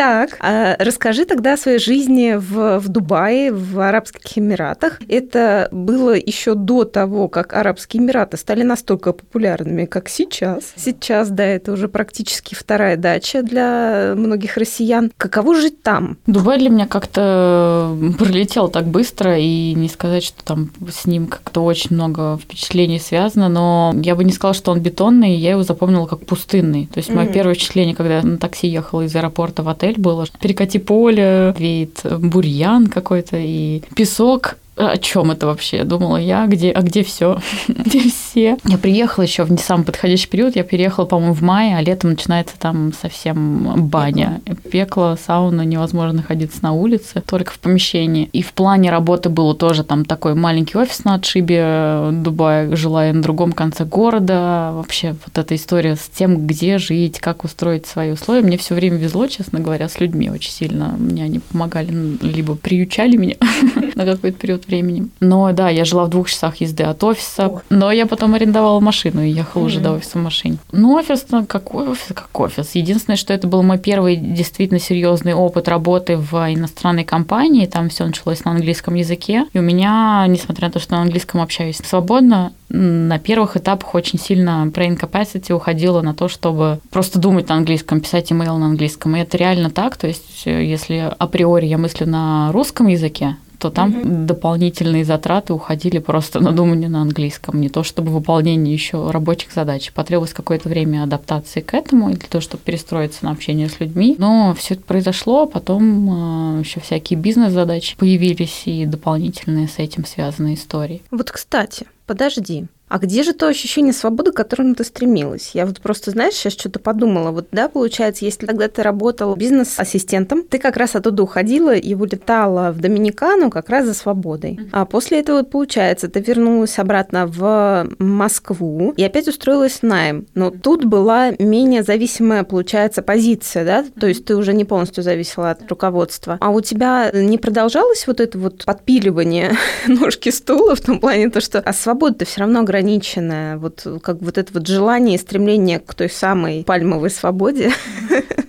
[0.03, 5.01] Так, а расскажи тогда о своей жизни в, в Дубае, в Арабских Эмиратах.
[5.07, 10.73] Это было еще до того, как Арабские Эмираты стали настолько популярными, как сейчас.
[10.75, 15.13] Сейчас, да, это уже практически вторая дача для многих россиян.
[15.17, 16.19] Каково жить там?
[16.27, 21.61] Дубай для меня как-то пролетел так быстро, и не сказать, что там с ним как-то
[21.63, 26.07] очень много впечатлений связано, но я бы не сказала, что он бетонный, я его запомнила
[26.07, 26.89] как пустынный.
[26.93, 27.15] То есть mm-hmm.
[27.15, 30.27] мое первое впечатление, когда я на такси ехала из аэропорта в отель, отель было.
[30.41, 34.57] Перекати поле, веет бурьян какой-то и песок
[34.91, 35.85] о чем это вообще?
[35.85, 37.39] Думала я, где, а где все?
[37.69, 38.57] где все?
[38.65, 40.57] Я приехала еще в не самый подходящий период.
[40.57, 44.41] Я переехала, по-моему, в мае, а летом начинается там совсем баня.
[44.71, 48.29] Пекло, сауна, невозможно находиться на улице, только в помещении.
[48.33, 53.13] И в плане работы было тоже там такой маленький офис на отшибе Дубая, жила я
[53.13, 54.73] на другом конце города.
[54.75, 58.43] Вообще вот эта история с тем, где жить, как устроить свои условия.
[58.43, 60.95] Мне все время везло, честно говоря, с людьми очень сильно.
[60.99, 61.93] Мне они помогали,
[62.23, 63.37] либо приючали меня
[63.95, 65.09] на какой-то период времени.
[65.21, 67.63] Но да, я жила в двух часах езды от офиса, Ох.
[67.71, 69.67] но я потом арендовала машину и ехала mm-hmm.
[69.67, 70.57] уже до офиса в машине.
[70.73, 72.75] Ну, офис, ну, какой офис, как офис.
[72.75, 77.67] Единственное, что это был мой первый действительно серьезный опыт работы в иностранной компании.
[77.67, 79.47] Там все началось на английском языке.
[79.53, 84.19] И у меня, несмотря на то, что на английском общаюсь свободно, на первых этапах очень
[84.19, 89.15] сильно brain capacity уходило на то, чтобы просто думать на английском, писать имейл на английском.
[89.15, 89.97] И это реально так.
[89.97, 94.27] То есть, если априори я мыслю на русском языке, то там угу.
[94.27, 99.93] дополнительные затраты уходили просто на думание на английском, не то чтобы выполнение еще рабочих задач.
[99.93, 104.17] Потребовалось какое-то время адаптации к этому, для того, чтобы перестроиться на общение с людьми.
[104.19, 110.07] Но все это произошло, а потом э, еще всякие бизнес-задачи появились и дополнительные с этим
[110.07, 111.03] связанные истории.
[111.13, 115.53] Вот, кстати, подожди, А где же то ощущение свободы, к которому ты стремилась?
[115.55, 117.31] Я вот просто, знаешь, сейчас что-то подумала.
[117.31, 122.71] Вот, да, получается, если тогда ты работала бизнес-ассистентом, ты как раз оттуда уходила и вылетала
[122.71, 124.61] в Доминикану как раз за свободой.
[124.73, 130.27] А после этого, получается, ты вернулась обратно в Москву и опять устроилась в найм.
[130.35, 133.87] Но тут была менее зависимая, получается, позиция, да?
[133.99, 136.37] То есть ты уже не полностью зависела от руководства.
[136.43, 141.41] А у тебя не продолжалось вот это вот подпиливание ножки стула в том плане, то,
[141.41, 143.57] что а свобода-то все равно ограниченная.
[143.59, 147.73] Вот как вот это вот желание и стремление к той самой пальмовой свободе.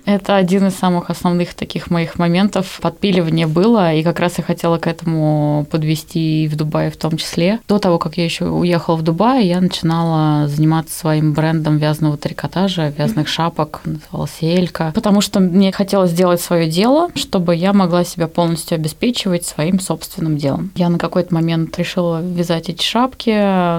[0.05, 2.79] Это один из самых основных таких моих моментов.
[2.81, 7.17] Подпиливание было, и как раз я хотела к этому подвести и в Дубае в том
[7.17, 7.59] числе.
[7.67, 12.93] До того, как я еще уехала в Дубай, я начинала заниматься своим брендом вязаного трикотажа,
[12.97, 18.27] вязаных шапок, называлась Элька, потому что мне хотелось сделать свое дело, чтобы я могла себя
[18.27, 20.71] полностью обеспечивать своим собственным делом.
[20.75, 23.29] Я на какой-то момент решила вязать эти шапки,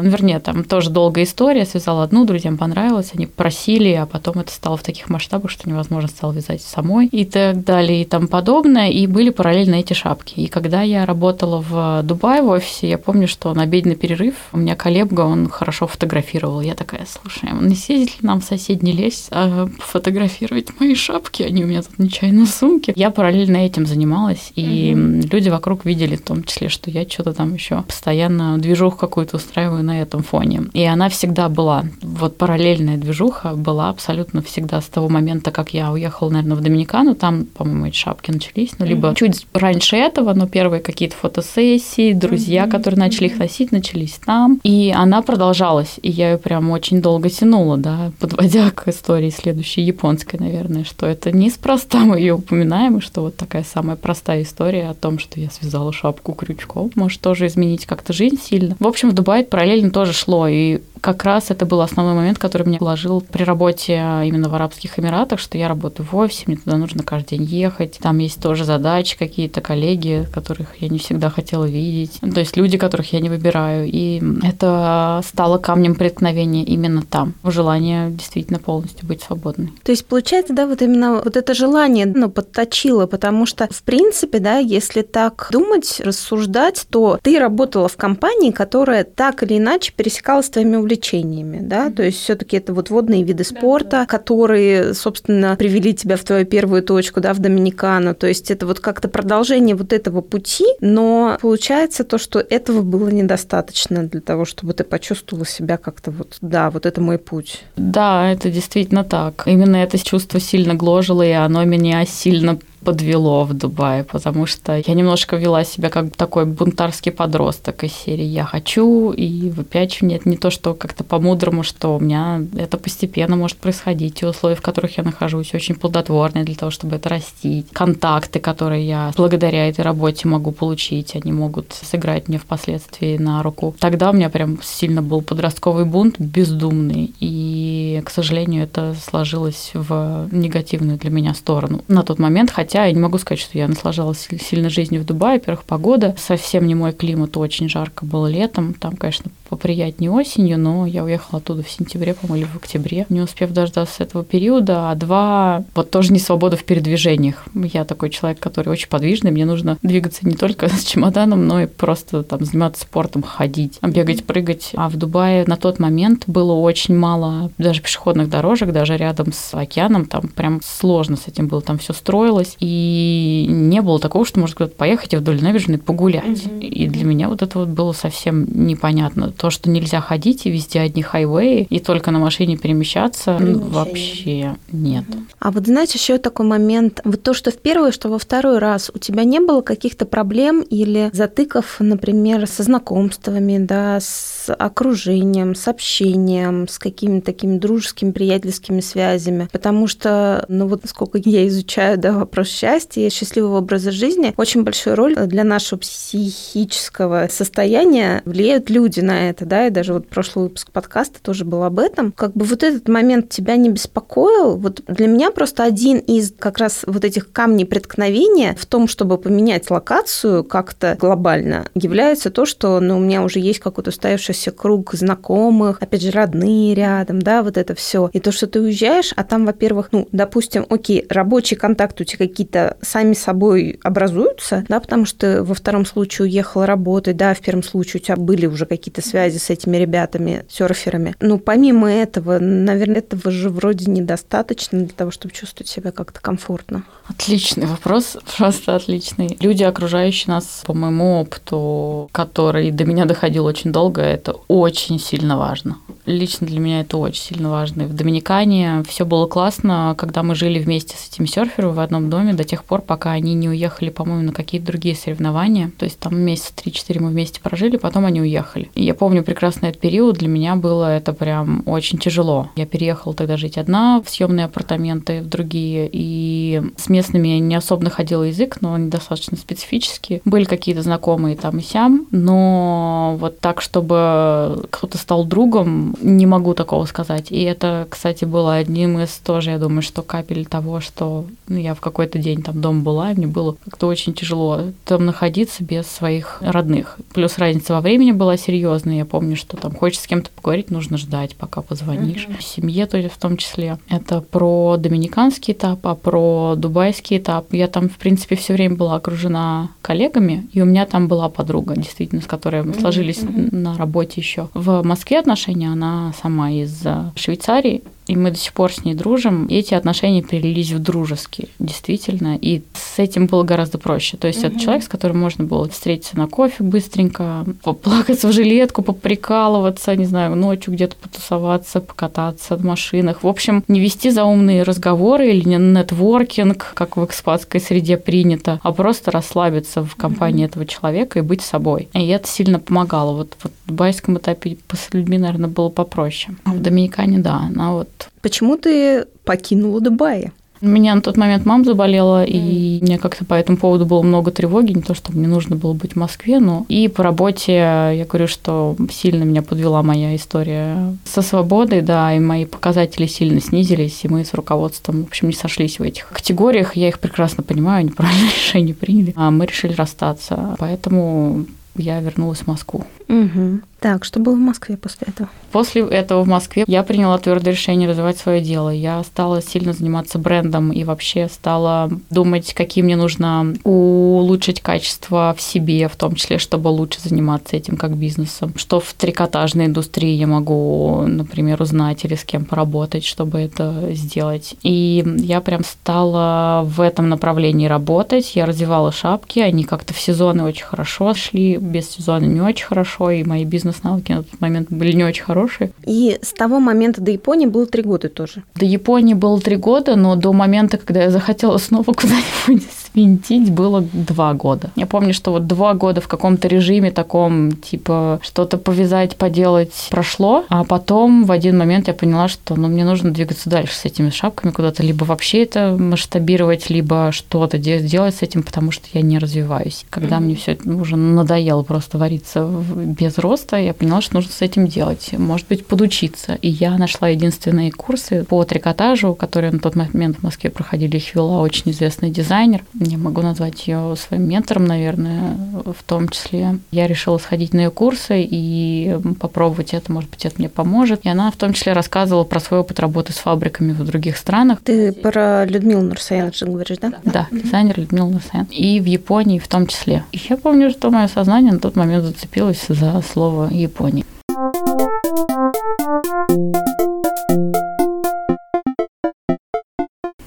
[0.03, 4.53] ну, вернее, там тоже долгая история, связала одну, друзьям понравилось, они просили, а потом это
[4.53, 8.91] стало в таких масштабах, что невозможно стало вязать самой и так далее и тому подобное,
[8.91, 10.41] и были параллельно эти шапки.
[10.41, 14.59] И когда я работала в Дубае в офисе, я помню, что на обеденный перерыв у
[14.59, 16.61] меня коллега, он хорошо фотографировал.
[16.61, 21.65] Я такая, слушай, не съездить ли нам в соседний лес, а фотографировать мои шапки, они
[21.65, 22.93] у меня тут нечаянно в сумке.
[22.97, 25.29] Я параллельно этим занималась, и mm-hmm.
[25.33, 29.83] люди вокруг видели в том числе, что я что-то там еще постоянно движуху какую-то устраиваю
[29.83, 30.65] на этом фоне.
[30.73, 35.91] И она всегда была, вот параллельная движуха была абсолютно всегда с того момента, как я
[35.91, 39.17] уехала, наверное, в Доминикану, там, по-моему, эти шапки начались, ну, либо mm-hmm.
[39.17, 42.71] чуть раньше этого, но первые какие-то фотосессии, друзья, mm-hmm.
[42.71, 44.61] которые начали их носить, начались там.
[44.63, 49.83] И она продолжалась, и я ее прям очень долго тянула, да, подводя к истории следующей
[49.83, 54.89] японской, наверное, что это неспроста мы ее упоминаем, и что вот такая самая простая история
[54.89, 58.77] о том, что я связала шапку крючком, может тоже изменить как-то жизнь сильно.
[58.79, 62.67] В общем, в Дубае параллельно тоже шло, и как раз это был основной момент, который
[62.67, 66.77] меня вложил при работе именно в Арабских Эмиратах, что я работаю в офисе, мне туда
[66.77, 67.99] нужно каждый день ехать.
[68.01, 72.21] Там есть тоже задачи какие-то, коллеги, которых я не всегда хотела видеть.
[72.21, 73.89] То есть люди, которых я не выбираю.
[73.91, 77.35] И это стало камнем преткновения именно там.
[77.45, 79.73] Желание действительно полностью быть свободной.
[79.83, 84.39] То есть получается, да, вот именно вот это желание, ну, подточило, потому что, в принципе,
[84.39, 90.47] да, если так думать, рассуждать, то ты работала в компании, которая так или иначе пересекалась
[90.47, 94.07] с твоими увлечениями да, то есть все-таки это вот водные виды спорта, да, да.
[94.07, 98.81] которые, собственно, привели тебя в твою первую точку, да, в Доминикану, то есть это вот
[98.81, 104.73] как-то продолжение вот этого пути, но получается то, что этого было недостаточно для того, чтобы
[104.73, 107.63] ты почувствовала себя как-то вот, да, вот это мой путь.
[107.77, 109.43] Да, это действительно так.
[109.47, 114.95] Именно это чувство сильно гложило, и оно меня сильно подвело в Дубае, потому что я
[114.95, 120.19] немножко вела себя как такой бунтарский подросток из серии «я хочу» и выпячивание.
[120.19, 124.17] Это не то, что как-то по-мудрому, что у меня это постепенно может происходить.
[124.17, 127.67] Те условия, в которых я нахожусь, очень плодотворные для того, чтобы это растить.
[127.73, 133.75] Контакты, которые я благодаря этой работе могу получить, они могут сыграть мне впоследствии на руку.
[133.79, 137.15] Тогда у меня прям сильно был подростковый бунт, бездумный.
[137.21, 142.87] И, к сожалению, это сложилось в негативную для меня сторону на тот момент, хотя Хотя
[142.87, 145.39] я не могу сказать, что я наслаждалась сильно жизнью в Дубае.
[145.39, 148.75] Во-первых, погода совсем не мой климат, очень жарко было летом.
[148.75, 153.21] Там, конечно, поприятнее осенью, но я уехала оттуда в сентябре, по-моему, или в октябре, не
[153.21, 154.91] успев дождаться этого периода.
[154.91, 157.45] А два, вот тоже не свобода в передвижениях.
[157.55, 161.67] Я такой человек, который очень подвижный, мне нужно двигаться не только с чемоданом, но и
[161.67, 164.73] просто там заниматься спортом, ходить, бегать, прыгать.
[164.75, 169.55] А в Дубае на тот момент было очень мало даже пешеходных дорожек, даже рядом с
[169.55, 174.41] океаном, там прям сложно с этим было, там все строилось, и не было такого, что
[174.41, 176.25] можно куда-то поехать и вдоль набережной погулять.
[176.25, 176.61] Mm-hmm.
[176.61, 179.33] И для меня вот это вот было совсем непонятно.
[179.45, 184.57] То, что нельзя ходить, и везде одни хайвеи, и только на машине перемещаться, ну, вообще
[184.73, 185.05] нет.
[185.39, 188.91] А вот знаете, еще такой момент, вот то, что в первый, что во второй раз
[188.95, 195.69] у тебя не было каких-то проблем или затыков, например, со знакомствами, да, с окружением, с
[195.69, 202.13] общением, с какими-то такими дружескими, приятельскими связями, потому что, ну вот сколько я изучаю, да,
[202.13, 209.01] вопрос счастья и счастливого образа жизни, очень большую роль для нашего психического состояния влияют люди
[209.01, 212.13] на это, да, и даже вот прошлый выпуск подкаста тоже был об этом.
[212.13, 216.59] Как бы вот этот момент тебя не беспокоил, вот для меня просто один из как
[216.59, 222.79] раз вот этих камней преткновения в том, чтобы поменять локацию как-то глобально, является то, что
[222.79, 227.57] ну, у меня уже есть какой-то устоявшийся круг знакомых, опять же, родные рядом, да, вот
[227.57, 228.11] это все.
[228.13, 232.19] И то, что ты уезжаешь, а там, во-первых, ну, допустим, окей, рабочий контакт у тебя
[232.19, 237.41] какие какие-то сами собой образуются, да, потому что во втором случае уехала работать, да, в
[237.41, 241.15] первом случае у тебя были уже какие-то связи связи с этими ребятами, серферами.
[241.21, 246.83] Ну, помимо этого, наверное, этого же вроде недостаточно для того, чтобы чувствовать себя как-то комфортно.
[247.07, 249.37] Отличный вопрос, просто отличный.
[249.39, 255.39] Люди, окружающие нас, по моему опыту, который до меня доходил очень долго, это очень сильно
[255.39, 255.77] важно.
[256.07, 257.83] Лично для меня это очень сильно важно.
[257.83, 262.11] И в Доминикане все было классно, когда мы жили вместе с этими серферами в одном
[262.11, 265.71] доме до тех пор, пока они не уехали, по-моему, на какие-то другие соревнования.
[265.79, 268.71] То есть там месяца 3-4 мы вместе прожили, потом они уехали.
[268.75, 272.49] И я прекрасный этот период, для меня было это прям очень тяжело.
[272.57, 277.55] Я переехала тогда жить одна в съемные апартаменты, в другие, и с местными я не
[277.55, 280.21] особо находила язык, но они достаточно специфические.
[280.25, 286.55] Были какие-то знакомые там и сям, но вот так, чтобы кто-то стал другом, не могу
[286.55, 287.31] такого сказать.
[287.31, 291.75] И это, кстати, было одним из тоже, я думаю, что капель того, что ну, я
[291.75, 295.87] в какой-то день там дома была, и мне было как-то очень тяжело там находиться без
[295.87, 296.99] своих родных.
[297.13, 298.94] Плюс разница во времени была серьезная.
[298.97, 302.27] Я помню, что там хочешь с кем-то поговорить, нужно ждать, пока позвонишь.
[302.29, 302.39] Mm-hmm.
[302.39, 303.79] В семье то есть в том числе.
[303.89, 307.53] Это про доминиканский этап, а про дубайский этап.
[307.53, 311.75] Я там, в принципе, все время была окружена коллегами, и у меня там была подруга,
[311.77, 313.55] действительно, с которой мы сложились mm-hmm.
[313.55, 314.49] на работе еще.
[314.55, 316.83] В Москве отношения она сама из
[317.17, 319.47] Швейцарии, и мы до сих пор с ней дружим.
[319.47, 322.37] И эти отношения перелились в дружеские, действительно.
[322.41, 324.17] И с этим было гораздо проще.
[324.17, 324.49] То есть угу.
[324.49, 330.05] это человек, с которым можно было встретиться на кофе быстренько, поплакаться в жилетку, поприкалываться, не
[330.05, 333.23] знаю, ночью где-то потусоваться, покататься в машинах.
[333.23, 338.73] В общем, не вести заумные разговоры или не нетворкинг, как в экспатской среде принято, а
[338.73, 340.51] просто расслабиться в компании угу.
[340.51, 341.89] этого человека и быть собой.
[341.95, 343.17] И это сильно помогало.
[343.17, 346.37] Вот, вот в дубайском этапе с людьми, наверное, было попроще.
[346.45, 347.89] А в Доминикане, да, она вот
[348.23, 350.33] Почему ты покинула Дубай?
[350.65, 354.31] У меня на тот момент мама заболела, и мне как-то по этому поводу было много
[354.31, 358.07] тревоги, не то, что мне нужно было быть в Москве, но и по работе я
[358.09, 364.05] говорю, что сильно меня подвела моя история со свободой, да, и мои показатели сильно снизились,
[364.05, 367.81] и мы с руководством, в общем, не сошлись в этих категориях, я их прекрасно понимаю,
[367.81, 371.45] они правильное решение приняли, а мы решили расстаться, поэтому
[371.77, 372.85] я вернулась в Москву.
[373.09, 373.61] Угу.
[373.81, 375.29] Так, что было в Москве после этого?
[375.53, 378.71] После этого в Москве я приняла твердое решение развивать свое дело.
[378.71, 385.41] Я стала сильно заниматься брендом и вообще стала думать, какие мне нужно улучшить качество в
[385.41, 388.55] себе, в том числе, чтобы лучше заниматься этим как бизнесом.
[388.57, 394.57] Что в трикотажной индустрии я могу, например, узнать или с кем поработать, чтобы это сделать.
[394.63, 398.35] И я прям стала в этом направлении работать.
[398.35, 403.11] Я развивала шапки, они как-то в сезоны очень хорошо шли, без сезона не очень хорошо,
[403.11, 405.73] и мои бизнес-навыки на тот момент были не очень хорошие.
[405.85, 408.43] И с того момента до Японии было три года тоже?
[408.55, 413.83] До Японии было три года, но до момента, когда я захотела снова куда-нибудь свинтить, было
[413.93, 414.71] два года.
[414.77, 420.45] Я помню, что вот два года в каком-то режиме таком, типа, что-то повязать, поделать прошло,
[420.49, 424.11] а потом в один момент я поняла, что ну, мне нужно двигаться дальше с этими
[424.11, 429.19] шапками куда-то, либо вообще это масштабировать, либо что-то делать с этим, потому что я не
[429.19, 429.85] развиваюсь.
[429.91, 430.21] Когда mm-hmm.
[430.21, 435.11] мне все уже надоело просто вариться без роста, я поняла, что нужно с этим делать.
[435.13, 436.35] Может быть, подучиться.
[436.35, 440.97] И я нашла единственные курсы по трикотажу, которые на тот момент в Москве проходили.
[440.97, 442.65] Их вела очень известный дизайнер.
[442.75, 446.59] Я могу назвать ее своим ментором, наверное, в том числе.
[446.71, 449.93] Я решила сходить на ее курсы и попробовать это.
[449.93, 451.05] Может быть, это мне поможет.
[451.05, 454.61] И она в том числе рассказывала про свой опыт работы с фабриками в других странах.
[454.63, 456.93] Ты про Людмилу Нурсаян же говоришь, да?
[457.05, 458.47] Да, дизайнер Людмила Нурсаян.
[458.51, 460.05] И в Японии в том числе.
[460.13, 464.05] И я помню, что мое сознание на тот момент зацепилось за слово Япония.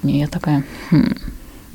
[0.04, 1.14] И я такая, хм,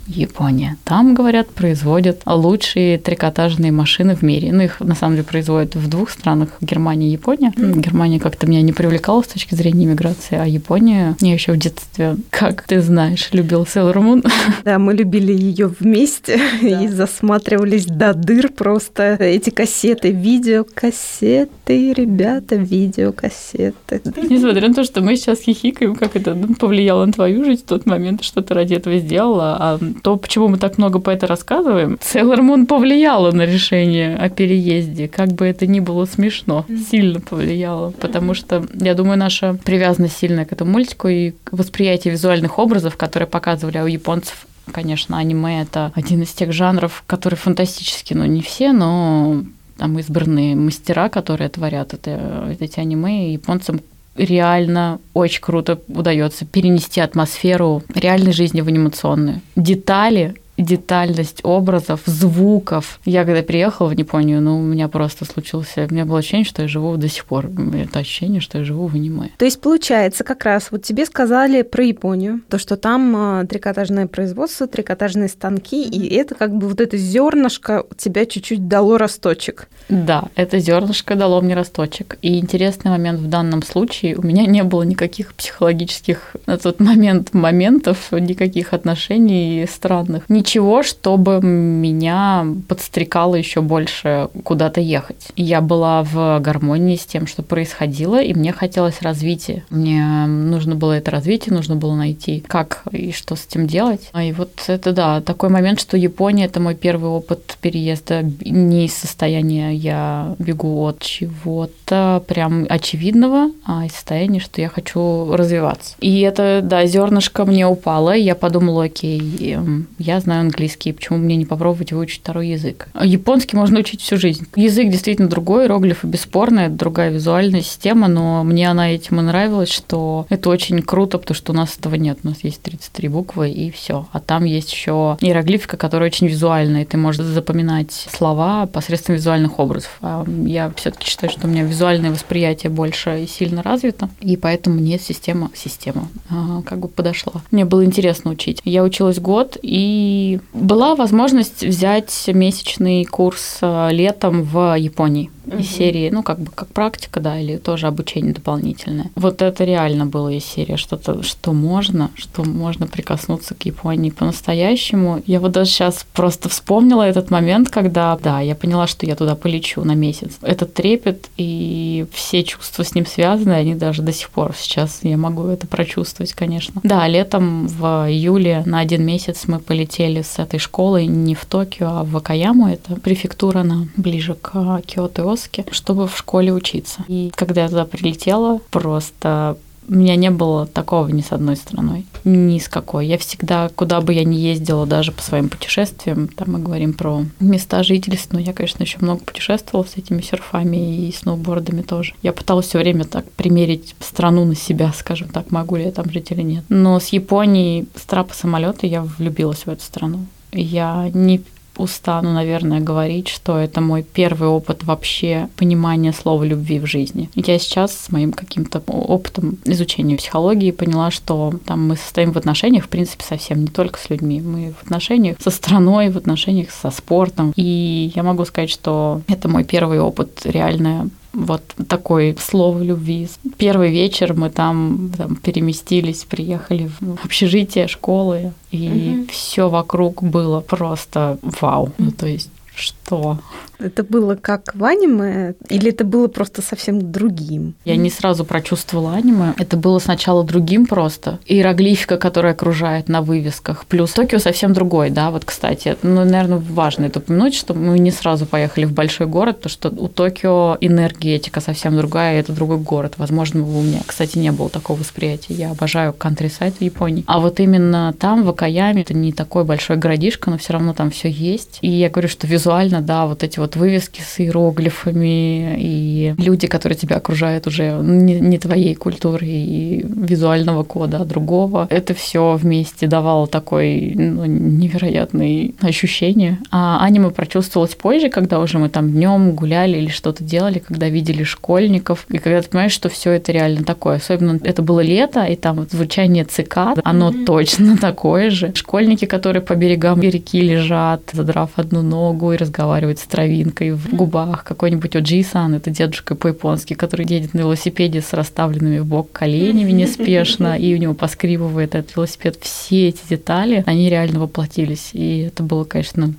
[0.07, 0.77] Япония.
[0.83, 4.51] Там, говорят, производят лучшие трикотажные машины в мире.
[4.51, 7.51] Ну, их на самом деле производят в двух странах, Германия и Япония.
[7.55, 7.79] Mm.
[7.79, 12.17] Германия как-то меня не привлекала с точки зрения иммиграции, а Япония я еще в детстве,
[12.29, 14.31] как ты знаешь, любил Sailor Moon.
[14.63, 16.83] Да, мы любили ее вместе да.
[16.83, 24.01] и засматривались до дыр просто эти кассеты, видеокассеты, ребята, видеокассеты.
[24.29, 27.85] Несмотря на то, что мы сейчас хихикаем, как это повлияло на твою жизнь в тот
[27.85, 31.97] момент, что ты ради этого сделала, а то, почему мы так много по это рассказываем,
[32.01, 37.91] Sailor Moon повлияла на решение о переезде, как бы это ни было смешно, сильно повлияло,
[37.91, 43.27] потому что, я думаю, наша привязанность сильная к этому мультику и восприятие визуальных образов, которые
[43.27, 48.71] показывали у японцев Конечно, аниме это один из тех жанров, которые фантастические, но не все,
[48.71, 49.43] но
[49.77, 53.81] там избранные мастера, которые творят это, эти аниме, японцам
[54.15, 59.41] реально очень круто удается перенести атмосферу реальной жизни в анимационную.
[59.55, 62.99] Детали детальность образов, звуков.
[63.05, 65.87] Я когда приехала в Японию, ну, у меня просто случился...
[65.89, 67.49] У меня было ощущение, что я живу до сих пор.
[67.73, 69.29] Это ощущение, что я живу в аниме.
[69.37, 74.07] То есть, получается, как раз вот тебе сказали про Японию, то, что там а, трикотажное
[74.07, 79.67] производство, трикотажные станки, и это как бы вот это зернышко тебя чуть-чуть дало росточек.
[79.89, 82.17] Да, это зернышко дало мне росточек.
[82.21, 87.33] И интересный момент в данном случае, у меня не было никаких психологических на тот момент
[87.33, 90.29] моментов, никаких отношений странных.
[90.43, 95.29] Ничего, чтобы меня подстрекало еще больше куда-то ехать.
[95.37, 99.63] Я была в гармонии с тем, что происходило, и мне хотелось развития.
[99.69, 104.11] Мне нужно было это развитие, нужно было найти, как и что с этим делать.
[104.21, 108.93] И вот это, да, такой момент, что Япония– это мой первый опыт переезда не из
[108.95, 115.95] состояния «я бегу от чего-то прям очевидного», а из состояния, что я хочу развиваться.
[116.01, 119.21] И это, да, зернышко мне упало, и я подумала, окей,
[119.53, 122.87] эм, я знаю английский, почему мне не попробовать выучить второй язык?
[123.01, 124.47] Японский можно учить всю жизнь.
[124.55, 129.69] Язык действительно другой, иероглифы бесспорно, это другая визуальная система, но мне она этим и нравилась,
[129.69, 132.19] что это очень круто, потому что у нас этого нет.
[132.23, 134.07] У нас есть 33 буквы и все.
[134.11, 139.59] А там есть еще иероглифика, которая очень визуальная, и ты можешь запоминать слова посредством визуальных
[139.59, 139.97] образов.
[140.01, 144.77] А я все-таки считаю, что у меня визуальное восприятие больше и сильно развито, и поэтому
[144.77, 147.41] мне система, система а, как бы подошла.
[147.51, 148.61] Мне было интересно учить.
[148.63, 150.22] Я училась год, и
[150.53, 155.57] была возможность взять месячный курс а, летом в Японии угу.
[155.57, 159.11] из серии, ну, как бы как практика, да, или тоже обучение дополнительное.
[159.15, 165.21] Вот это реально было из серии, что-то, что можно, что можно прикоснуться к Японии по-настоящему.
[165.25, 169.35] Я вот даже сейчас просто вспомнила этот момент, когда, да, я поняла, что я туда
[169.35, 170.37] полечу на месяц.
[170.41, 175.17] Этот трепет и все чувства с ним связаны, они даже до сих пор сейчас я
[175.17, 176.81] могу это прочувствовать, конечно.
[176.83, 181.87] Да, летом в июле на один месяц мы полетели с этой школы не в Токио,
[181.87, 187.03] а в Акаяму, это префектура, она ближе к Киото Осаке, чтобы в школе учиться.
[187.07, 189.57] И когда я туда прилетела, просто
[189.87, 193.07] у меня не было такого ни с одной страной, ни с какой.
[193.07, 197.25] Я всегда, куда бы я ни ездила, даже по своим путешествиям, там мы говорим про
[197.39, 202.13] места жительства, но я, конечно, еще много путешествовала с этими серфами и сноубордами тоже.
[202.21, 206.09] Я пыталась все время так примерить страну на себя, скажем так, могу ли я там
[206.09, 206.63] жить или нет.
[206.69, 210.25] Но с Японией, с трапа самолета я влюбилась в эту страну.
[210.51, 211.41] Я не
[211.77, 217.29] устану, наверное, говорить, что это мой первый опыт вообще понимания слова любви в жизни.
[217.35, 222.85] Я сейчас с моим каким-то опытом изучения психологии поняла, что там мы состоим в отношениях,
[222.85, 224.41] в принципе, совсем не только с людьми.
[224.41, 227.53] Мы в отношениях со страной, в отношениях со спортом.
[227.55, 233.27] И я могу сказать, что это мой первый опыт реально вот такой слово любви.
[233.57, 239.31] Первый вечер мы там, там переместились, приехали в общежитие школы, и угу.
[239.31, 241.91] все вокруг было просто вау.
[241.97, 243.39] Ну, то есть что?
[243.79, 247.75] Это было как в аниме или это было просто совсем другим?
[247.85, 249.53] Я не сразу прочувствовала аниме.
[249.57, 251.39] Это было сначала другим просто.
[251.45, 253.85] Иероглифика, которая окружает на вывесках.
[253.85, 255.97] Плюс Токио совсем другой, да, вот, кстати.
[256.03, 259.89] Ну, наверное, важно это упомянуть, что мы не сразу поехали в большой город, потому что
[259.89, 263.15] у Токио энергетика совсем другая, и это другой город.
[263.17, 265.53] Возможно, у меня, кстати, не было такого восприятия.
[265.53, 267.23] Я обожаю кантри-сайт в Японии.
[267.27, 271.11] А вот именно там, в Акаяме, это не такой большой городишко, но все равно там
[271.11, 271.79] все есть.
[271.81, 276.97] И я говорю, что визуально, да, вот эти вот вывески с иероглифами и люди, которые
[276.97, 281.87] тебя окружают уже не, не твоей культуры и визуального кода, а другого.
[281.89, 286.59] Это все вместе давало такое ну, невероятное ощущение.
[286.71, 291.43] А аниме прочувствовалось позже, когда уже мы там днем гуляли или что-то делали, когда видели
[291.43, 294.17] школьников, и когда ты понимаешь, что все это реально такое.
[294.17, 297.45] Особенно это было лето, и там вот звучание цикад, оно mm-hmm.
[297.45, 298.73] точно такое же.
[298.75, 303.23] Школьники, которые по берегам реки лежат, задрав одну ногу и разговаривают с
[303.53, 304.63] травинкой в губах.
[304.63, 310.77] Какой-нибудь Оджи-сан, это дедушка по-японски, который едет на велосипеде с расставленными в бок коленями неспешно,
[310.79, 312.57] и у него поскрипывает этот велосипед.
[312.61, 315.09] Все эти детали, они реально воплотились.
[315.13, 316.33] И это было, конечно,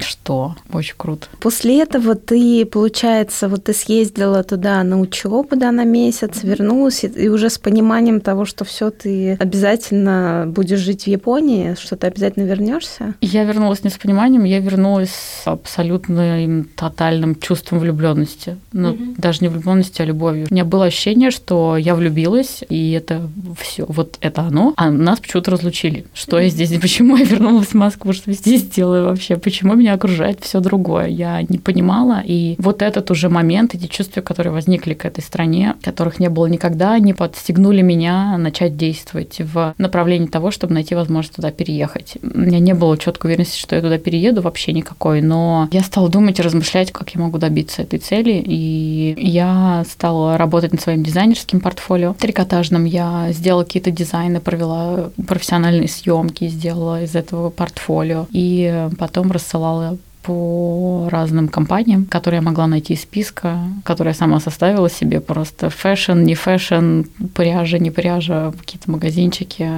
[0.00, 0.56] что?
[0.72, 1.26] Очень круто.
[1.40, 7.28] После этого ты, получается, вот ты съездила туда на учебу, да, на месяц, вернулась, и
[7.28, 12.44] уже с пониманием того, что все ты обязательно будешь жить в Японии, что ты обязательно
[12.44, 13.14] вернешься?
[13.20, 18.56] Я вернулась не с пониманием, я вернулась с абсолютным тотальным чувством влюбленности.
[18.72, 19.14] Ну, mm-hmm.
[19.18, 20.46] даже не влюбленности, а любовью.
[20.50, 23.28] У меня было ощущение, что я влюбилась, и это
[23.60, 26.06] все, вот это оно, а нас почему-то разлучили.
[26.14, 29.83] Что я здесь, почему я вернулась в Москву, что я здесь делаю вообще, почему меня
[29.88, 31.06] окружает все другое.
[31.06, 35.74] Я не понимала, и вот этот уже момент, эти чувства, которые возникли к этой стране,
[35.82, 41.36] которых не было никогда, они подстегнули меня начать действовать в направлении того, чтобы найти возможность
[41.36, 42.14] туда переехать.
[42.22, 46.08] У меня не было четкой уверенности, что я туда перееду, вообще никакой, но я стала
[46.08, 51.02] думать и размышлять, как я могу добиться этой цели, и я стала работать над своим
[51.02, 52.84] дизайнерским портфолио трикотажным.
[52.84, 60.13] Я сделала какие-то дизайны, провела профессиональные съемки, сделала из этого портфолио, и потом рассылала портфолио
[60.24, 65.20] по разным компаниям, которые я могла найти из списка, которые я сама составила себе.
[65.20, 67.02] Просто fashion, не fashion,
[67.34, 69.70] пряжа, не пряжа, какие-то магазинчики.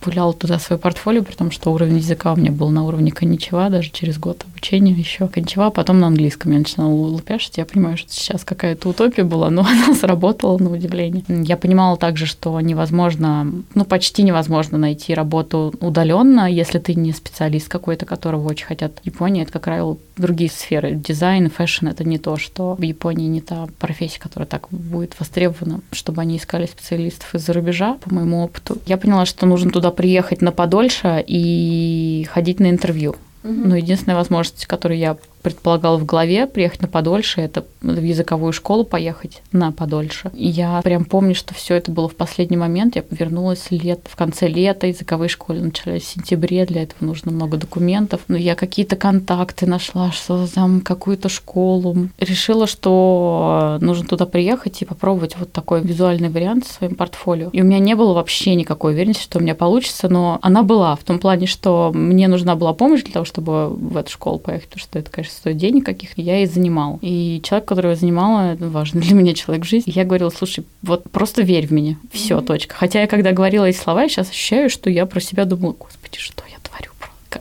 [0.00, 3.68] Пуляла туда свое портфолио, при том, что уровень языка у меня был на уровне こんにちは,
[3.68, 5.28] даже через год обучения еще.
[5.28, 7.58] こんにちは, потом на английском я начинала лупяшить.
[7.58, 11.22] Я понимаю, что сейчас какая-то утопия была, но она сработала на удивление.
[11.28, 17.68] Я понимала также, что невозможно, ну почти невозможно найти работу удаленно, если ты не специалист
[17.68, 19.42] какой-то, которого очень хотят в Японии.
[19.42, 20.92] Это как раз правилу, другие сферы.
[20.92, 25.80] Дизайн, фэшн— это не то, что в Японии не та профессия, которая так будет востребована,
[25.90, 28.78] чтобы они искали специалистов из-за рубежа, по моему опыту.
[28.86, 33.16] Я поняла, что нужно туда приехать на подольше и ходить на интервью.
[33.44, 33.52] Угу.
[33.52, 38.84] Но единственная возможность, которую я предполагала в голове приехать на подольше, это в языковую школу
[38.84, 40.30] поехать на подольше.
[40.34, 42.96] И я прям помню, что все это было в последний момент.
[42.96, 44.86] Я вернулась лет, в конце лета,
[45.28, 48.20] школы начались в сентябре, для этого нужно много документов.
[48.28, 52.08] Но я какие-то контакты нашла, что там какую-то школу.
[52.18, 57.50] Решила, что нужно туда приехать и попробовать вот такой визуальный вариант в своем портфолио.
[57.52, 60.94] И у меня не было вообще никакой уверенности, что у меня получится, но она была
[60.96, 64.68] в том плане, что мне нужна была помощь для того, чтобы в эту школу поехать,
[64.68, 66.98] потому что это, конечно, стоит денег каких, я и занимала.
[67.02, 70.64] И человек, которого я занимала, это важный для меня человек в жизни, я говорила, слушай,
[70.82, 72.46] вот просто верь в меня, все, mm-hmm.
[72.46, 72.74] точка.
[72.74, 76.18] Хотя я когда говорила эти слова, я сейчас ощущаю, что я про себя думала, господи,
[76.18, 76.92] что я творю?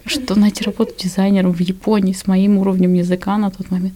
[0.06, 3.94] Что найти работу дизайнером в Японии с моим уровнем языка на тот момент?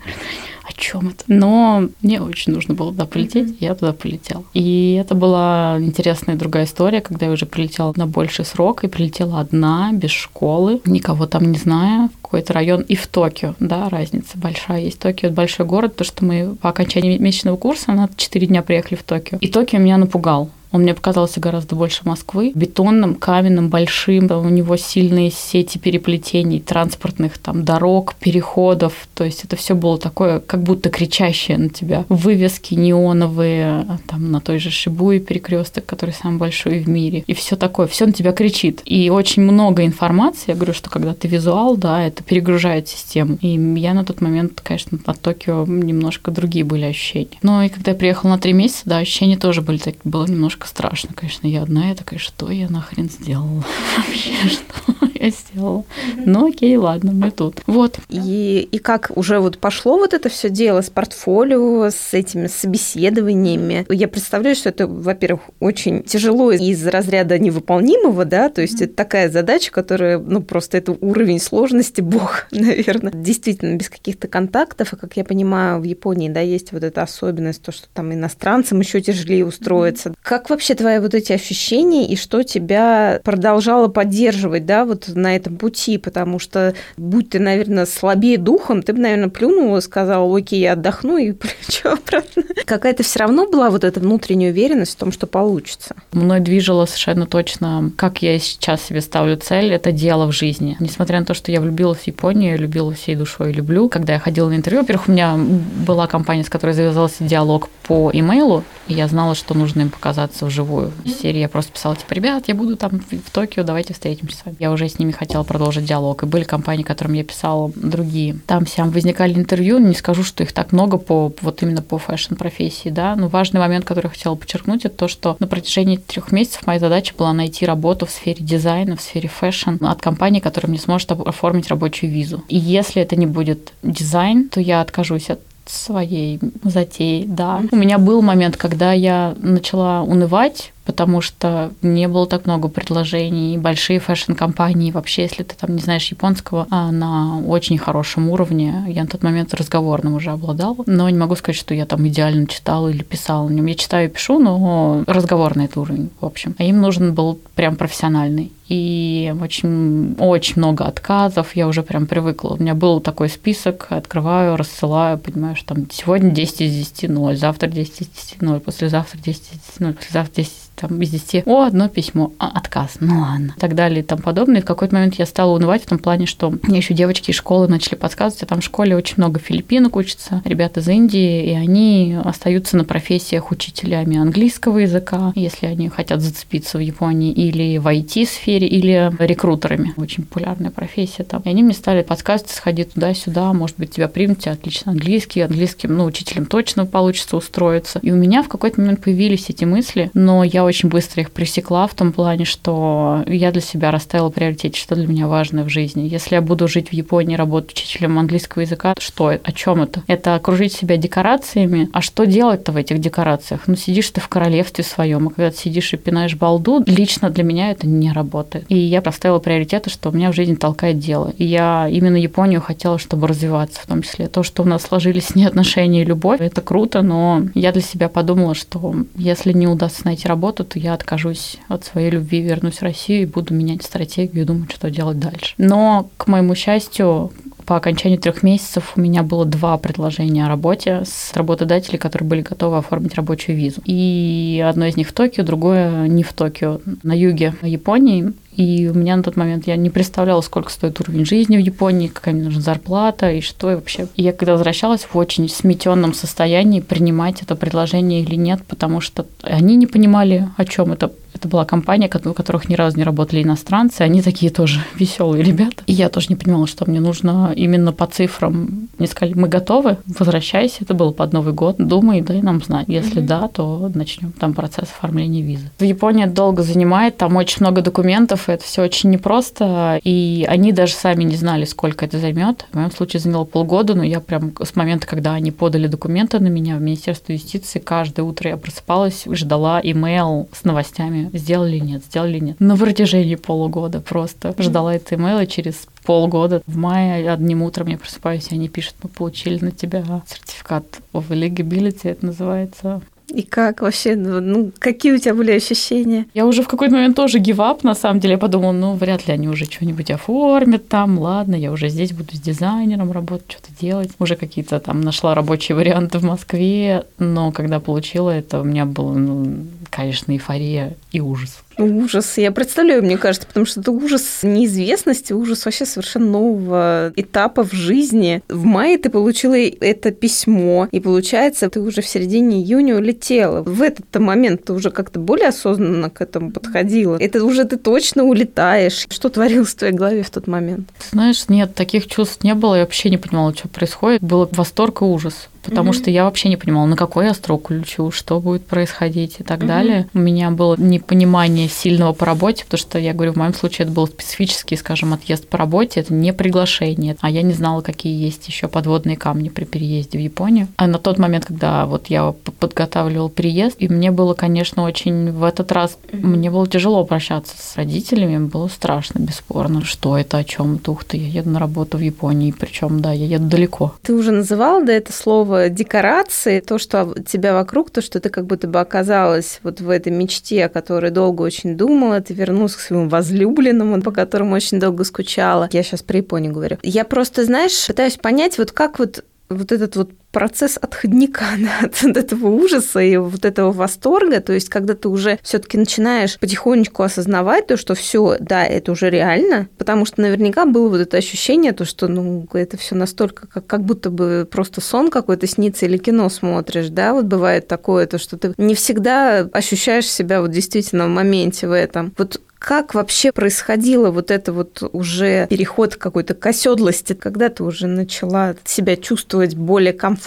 [0.68, 1.24] О чем это.
[1.28, 3.58] Но мне очень нужно было туда полететь, mm-hmm.
[3.60, 4.44] я туда полетела.
[4.54, 9.40] И это была интересная другая история, когда я уже прилетела на больший срок и прилетела
[9.40, 14.38] одна, без школы, никого там не зная, в какой-то район и в Токио, да, разница
[14.38, 15.00] большая есть.
[15.00, 18.96] Токио– это большой город, то, что мы по окончании месячного курса на 4 дня приехали
[18.96, 19.38] в Токио.
[19.40, 20.50] И Токио меня напугал.
[20.76, 22.52] Он мне показался гораздо больше Москвы.
[22.54, 24.30] Бетонным, каменным, большим.
[24.30, 29.08] У него сильные сети переплетений, транспортных там дорог, переходов.
[29.14, 32.04] То есть это все было такое, как будто кричащее на тебя.
[32.10, 37.24] Вывески неоновые, там на той же Шибуе перекресток, который самый большой в мире.
[37.26, 38.82] И все такое, все на тебя кричит.
[38.84, 40.44] И очень много информации.
[40.48, 43.38] Я говорю, что когда ты визуал, да, это перегружает систему.
[43.40, 43.48] И
[43.80, 47.38] я на тот момент, конечно, от Токио немножко другие были ощущения.
[47.44, 50.65] Но и когда я приехала на три месяца, да, ощущения тоже были так, было немножко
[50.66, 51.48] немножко страшно, конечно.
[51.48, 53.64] Я одна, я такая, что я нахрен сделала?
[53.98, 55.84] Вообще, что я сделала?
[56.18, 57.62] Ну окей, ладно, мы тут.
[57.68, 58.00] Вот.
[58.10, 63.86] И, и как уже вот пошло вот это все дело с портфолио, с этими собеседованиями?
[63.90, 69.30] Я представляю, что это, во-первых, очень тяжело из разряда невыполнимого, да, то есть это такая
[69.30, 73.12] задача, которая, ну, просто это уровень сложности, бог, наверное.
[73.14, 77.62] Действительно, без каких-то контактов, и, как я понимаю, в Японии, да, есть вот эта особенность,
[77.62, 80.14] то, что там иностранцам еще тяжелее устроиться.
[80.22, 85.58] Как вообще твои вот эти ощущения и что тебя продолжало поддерживать, да, вот на этом
[85.58, 85.98] пути?
[85.98, 91.18] Потому что, будь ты, наверное, слабее духом, ты бы, наверное, плюнула, сказала, окей, я отдохну
[91.18, 92.44] и полечу обратно.
[92.66, 95.96] Какая-то все равно была вот эта внутренняя уверенность в том, что получится.
[96.14, 100.78] Мной двигала совершенно точно, как я сейчас себе ставлю цель, это дело в жизни.
[100.80, 103.90] Несмотря на то, что я влюбилась в Японию, я любила всей душой люблю.
[103.90, 108.10] Когда я ходила на интервью, во-первых, у меня была компания, с которой завязался диалог по
[108.12, 110.92] имейлу, и я знала, что нужно им показаться вживую.
[111.04, 114.56] Из серии я просто писала, типа, ребят, я буду там в Токио, давайте встретимся.
[114.60, 116.24] Я уже с ними хотела продолжить диалог.
[116.24, 118.40] И были компании, которым я писала другие.
[118.48, 122.90] Там всем возникали интервью, не скажу, что их так много по вот именно по fashion-профессии,
[122.90, 126.66] да, но важный момент, который я хотела подчеркнуть, это то, что на протяжении трех месяцев
[126.66, 130.80] моя задача была найти работу в сфере дизайна, в сфере fashion от компании, которая мне
[130.80, 132.44] сможет оформить рабочую визу.
[132.48, 137.62] И если это не будет дизайн, то я откажусь от своей затеи, да.
[137.72, 143.58] У меня был момент, когда я начала унывать, потому что не было так много предложений.
[143.58, 148.84] Большие фэшн-компании, вообще, если ты там не знаешь японского, а на очень хорошем уровне.
[148.88, 152.48] Я на тот момент разговорным уже обладала, но не могу сказать, что я там идеально
[152.48, 153.66] читала или писала на нем.
[153.66, 156.56] Я читаю и пишу, но разговорный это уровень, в общем.
[156.58, 158.52] А им нужен был прям профессиональный.
[158.68, 162.56] И очень, очень много отказов, я уже прям привыкла.
[162.56, 167.36] У меня был такой список, открываю, рассылаю, понимаю, что там сегодня 10 из 10 0,
[167.38, 171.10] завтра 10 из 10 0, послезавтра 10 из 10 0, послезавтра 10 из там из
[171.10, 174.60] 10, о, одно письмо, а, отказ, ну ладно, и так далее и тому подобное.
[174.60, 177.36] И в какой-то момент я стала унывать в том плане, что мне еще девочки из
[177.36, 181.54] школы начали подсказывать, а там в школе очень много филиппинок учатся, ребята из Индии, и
[181.54, 187.88] они остаются на профессиях учителями английского языка, если они хотят зацепиться в Японии, или в
[187.88, 189.94] IT-сфере, или рекрутерами.
[189.98, 191.42] Очень популярная профессия там.
[191.46, 195.96] И они мне стали подсказывать, сходи туда-сюда, может быть, тебя примут, тебя отлично английский, английским,
[195.96, 198.00] ну, учителем точно получится устроиться.
[198.02, 201.88] И у меня в какой-то момент появились эти мысли, но я очень быстро их пресекла
[201.88, 206.08] в том плане, что я для себя расставила приоритет, что для меня важно в жизни.
[206.08, 210.04] Если я буду жить в Японии, работать учителем английского языка, что, о чем это?
[210.08, 211.90] Это окружить себя декорациями.
[211.94, 213.62] А что делать-то в этих декорациях?
[213.68, 217.44] Ну, сидишь ты в королевстве своем, а когда ты сидишь и пинаешь балду, лично для
[217.44, 218.66] меня это не работает.
[218.70, 221.34] И я поставила приоритеты, что у меня в жизни толкает дело.
[221.38, 224.28] И я именно Японию хотела, чтобы развиваться, в том числе.
[224.28, 227.82] То, что у нас сложились с ней отношения и любовь, это круто, но я для
[227.82, 232.78] себя подумала, что если не удастся найти работу, то я откажусь от своей любви, вернусь
[232.78, 235.54] в Россию и буду менять стратегию и думать, что делать дальше.
[235.58, 237.32] Но, к моему счастью,
[237.66, 242.42] по окончании трех месяцев у меня было два предложения о работе с работодателей, которые были
[242.42, 243.82] готовы оформить рабочую визу.
[243.86, 248.34] И одно из них в Токио, другое не в Токио, на юге Японии.
[248.56, 252.08] И у меня на тот момент я не представляла, сколько стоит уровень жизни в Японии,
[252.08, 254.08] какая мне нужна зарплата и что и вообще.
[254.16, 259.26] И я когда возвращалась в очень сметенном состоянии принимать это предложение или нет, потому что
[259.42, 263.44] они не понимали, о чем это это была компания, у которых ни разу не работали
[263.44, 264.02] иностранцы.
[264.02, 265.84] Они такие тоже веселые ребята.
[265.86, 268.88] И я тоже не понимала, что мне нужно именно по цифрам.
[268.98, 270.78] Мне сказали, мы готовы, возвращайся.
[270.82, 271.76] Это было под Новый год.
[271.78, 272.86] Думай, дай нам знать.
[272.88, 273.26] Если mm-hmm.
[273.26, 275.70] да, то начнем там процесс оформления визы.
[275.78, 280.00] В Японии долго занимает, там очень много документов, и это все очень непросто.
[280.04, 282.66] И они даже сами не знали, сколько это займет.
[282.72, 286.48] В моем случае заняло полгода, но я прям с момента, когда они подали документы на
[286.48, 292.40] меня в Министерство юстиции, каждое утро я просыпалась, ждала имейл с новостями сделали нет, сделали
[292.40, 292.60] нет.
[292.60, 296.62] На протяжении полугода просто ждала это имейла через полгода.
[296.68, 301.30] В мае одним утром я просыпаюсь, и они пишут, мы получили на тебя сертификат of
[301.30, 303.02] eligibility, это называется.
[303.30, 306.26] И как вообще, ну, ну, какие у тебя были ощущения?
[306.34, 308.34] Я уже в какой-то момент тоже гивап, на самом деле.
[308.34, 312.36] Я подумала, ну, вряд ли они уже что-нибудь оформят там, ладно, я уже здесь буду
[312.36, 314.12] с дизайнером работать, что-то делать.
[314.20, 319.14] Уже какие-то там нашла рабочие варианты в Москве, но когда получила это, у меня было,
[319.14, 321.65] ну, конечно, эйфория и ужас.
[321.78, 322.38] Ужас.
[322.38, 327.74] Я представляю, мне кажется, потому что это ужас неизвестности, ужас вообще совершенно нового этапа в
[327.74, 328.42] жизни.
[328.48, 333.62] В мае ты получила это письмо, и получается, ты уже в середине июня улетела.
[333.62, 337.18] В этот момент ты уже как-то более осознанно к этому подходила.
[337.20, 339.06] Это уже ты точно улетаешь.
[339.10, 340.90] Что творилось в твоей голове в тот момент?
[341.12, 342.76] Знаешь, нет, таких чувств не было.
[342.76, 344.22] Я вообще не понимала, что происходит.
[344.22, 345.94] Был восторг и ужас потому mm-hmm.
[345.94, 349.62] что я вообще не понимала, на какой я строк улечу, что будет происходить и так
[349.62, 349.68] mm-hmm.
[349.68, 350.10] далее.
[350.14, 353.94] У меня было непонимание сильного по работе, потому что, я говорю, в моем случае это
[353.94, 358.48] был специфический, скажем, отъезд по работе, это не приглашение, а я не знала, какие есть
[358.48, 360.68] еще подводные камни при переезде в Японию.
[360.78, 365.44] А на тот момент, когда вот я подготавливал переезд, и мне было, конечно, очень в
[365.44, 366.26] этот раз, mm-hmm.
[366.26, 371.04] мне было тяжело прощаться с родителями, было страшно, бесспорно, что это, о чем это, ух
[371.04, 373.94] ты, я еду на работу в Японии, причем, да, я еду далеко.
[374.02, 378.46] Ты уже называла, да, это слово декорации, то, что тебя вокруг, то, что ты как
[378.46, 382.80] будто бы оказалась вот в этой мечте, о которой долго очень думала, ты вернулась к
[382.80, 385.70] своему возлюбленному, по которому очень долго скучала.
[385.72, 386.78] Я сейчас про Японию говорю.
[386.84, 392.18] Я просто, знаешь, пытаюсь понять, вот как вот вот этот вот процесс отходника да, от
[392.18, 397.68] этого ужаса и вот этого восторга, то есть когда ты уже все-таки начинаешь потихонечку осознавать
[397.68, 401.86] то, что все, да, это уже реально, потому что наверняка было вот это ощущение, то,
[401.86, 406.28] что ну это все настолько как, как будто бы просто сон какой-то снится или кино
[406.28, 411.12] смотришь, да, вот бывает такое, то, что ты не всегда ощущаешь себя вот действительно в
[411.12, 412.14] моменте в этом.
[412.18, 417.86] Вот как вообще происходило вот это вот уже переход какой-то к оседлости, когда ты уже
[417.86, 420.25] начала себя чувствовать более комфортно?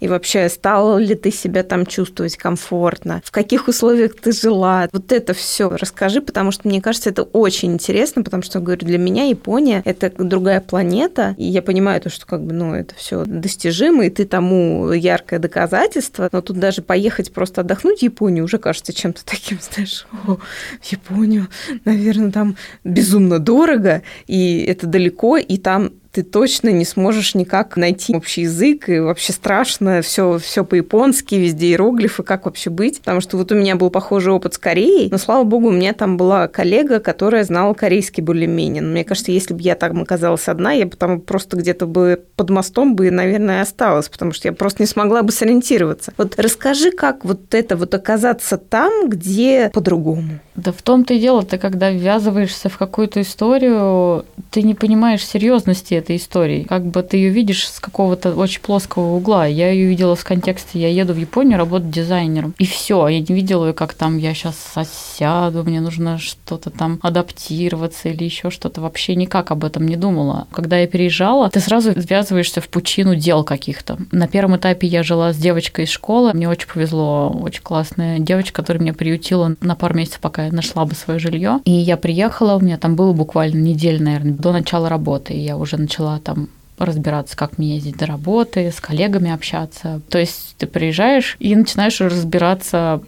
[0.00, 3.22] И вообще, стала ли ты себя там чувствовать комфортно?
[3.24, 4.88] В каких условиях ты жила?
[4.92, 8.98] Вот это все расскажи, потому что мне кажется, это очень интересно, потому что, говорю, для
[8.98, 13.24] меня Япония– это другая планета, и я понимаю то, что как бы, ну, это все
[13.24, 18.58] достижимо, и ты тому яркое доказательство, но тут даже поехать просто отдохнуть в Японию уже
[18.58, 21.48] кажется чем-то таким, знаешь, о, в Японию,
[21.84, 28.16] наверное, там безумно дорого, и это далеко, и там ты точно не сможешь никак найти
[28.16, 33.00] общий язык, и вообще страшно, все, все по-японски, везде иероглифы, как вообще быть?
[33.00, 35.92] Потому что вот у меня был похожий опыт с Кореей, но, слава богу, у меня
[35.92, 38.82] там была коллега, которая знала корейский более-менее.
[38.82, 42.22] Но мне кажется, если бы я там оказалась одна, я бы там просто где-то бы
[42.36, 46.12] под мостом бы, наверное, осталась, потому что я просто не смогла бы сориентироваться.
[46.16, 50.40] Вот расскажи, как вот это вот оказаться там, где по-другому.
[50.56, 55.97] Да в том-то и дело, ты когда ввязываешься в какую-то историю, ты не понимаешь серьезности
[55.98, 56.62] этой истории.
[56.62, 59.46] Как бы ты ее видишь с какого-то очень плоского угла.
[59.46, 62.54] Я ее видела в контексте, я еду в Японию работать дизайнером.
[62.58, 66.98] И все, я не видела ее, как там я сейчас сосяду, мне нужно что-то там
[67.02, 68.80] адаптироваться или еще что-то.
[68.80, 70.46] Вообще никак об этом не думала.
[70.52, 73.98] Когда я переезжала, ты сразу ввязываешься в пучину дел каких-то.
[74.12, 76.32] На первом этапе я жила с девочкой из школы.
[76.32, 80.94] Мне очень повезло, очень классная девочка, которая меня приютила на пару месяцев, пока нашла бы
[80.94, 81.60] свое жилье.
[81.64, 85.34] И я приехала, у меня там было буквально неделя, наверное, до начала работы.
[85.34, 90.00] И я уже начала там разбираться, как мне ездить до работы, с коллегами общаться.
[90.10, 93.00] То есть ты приезжаешь и начинаешь разбираться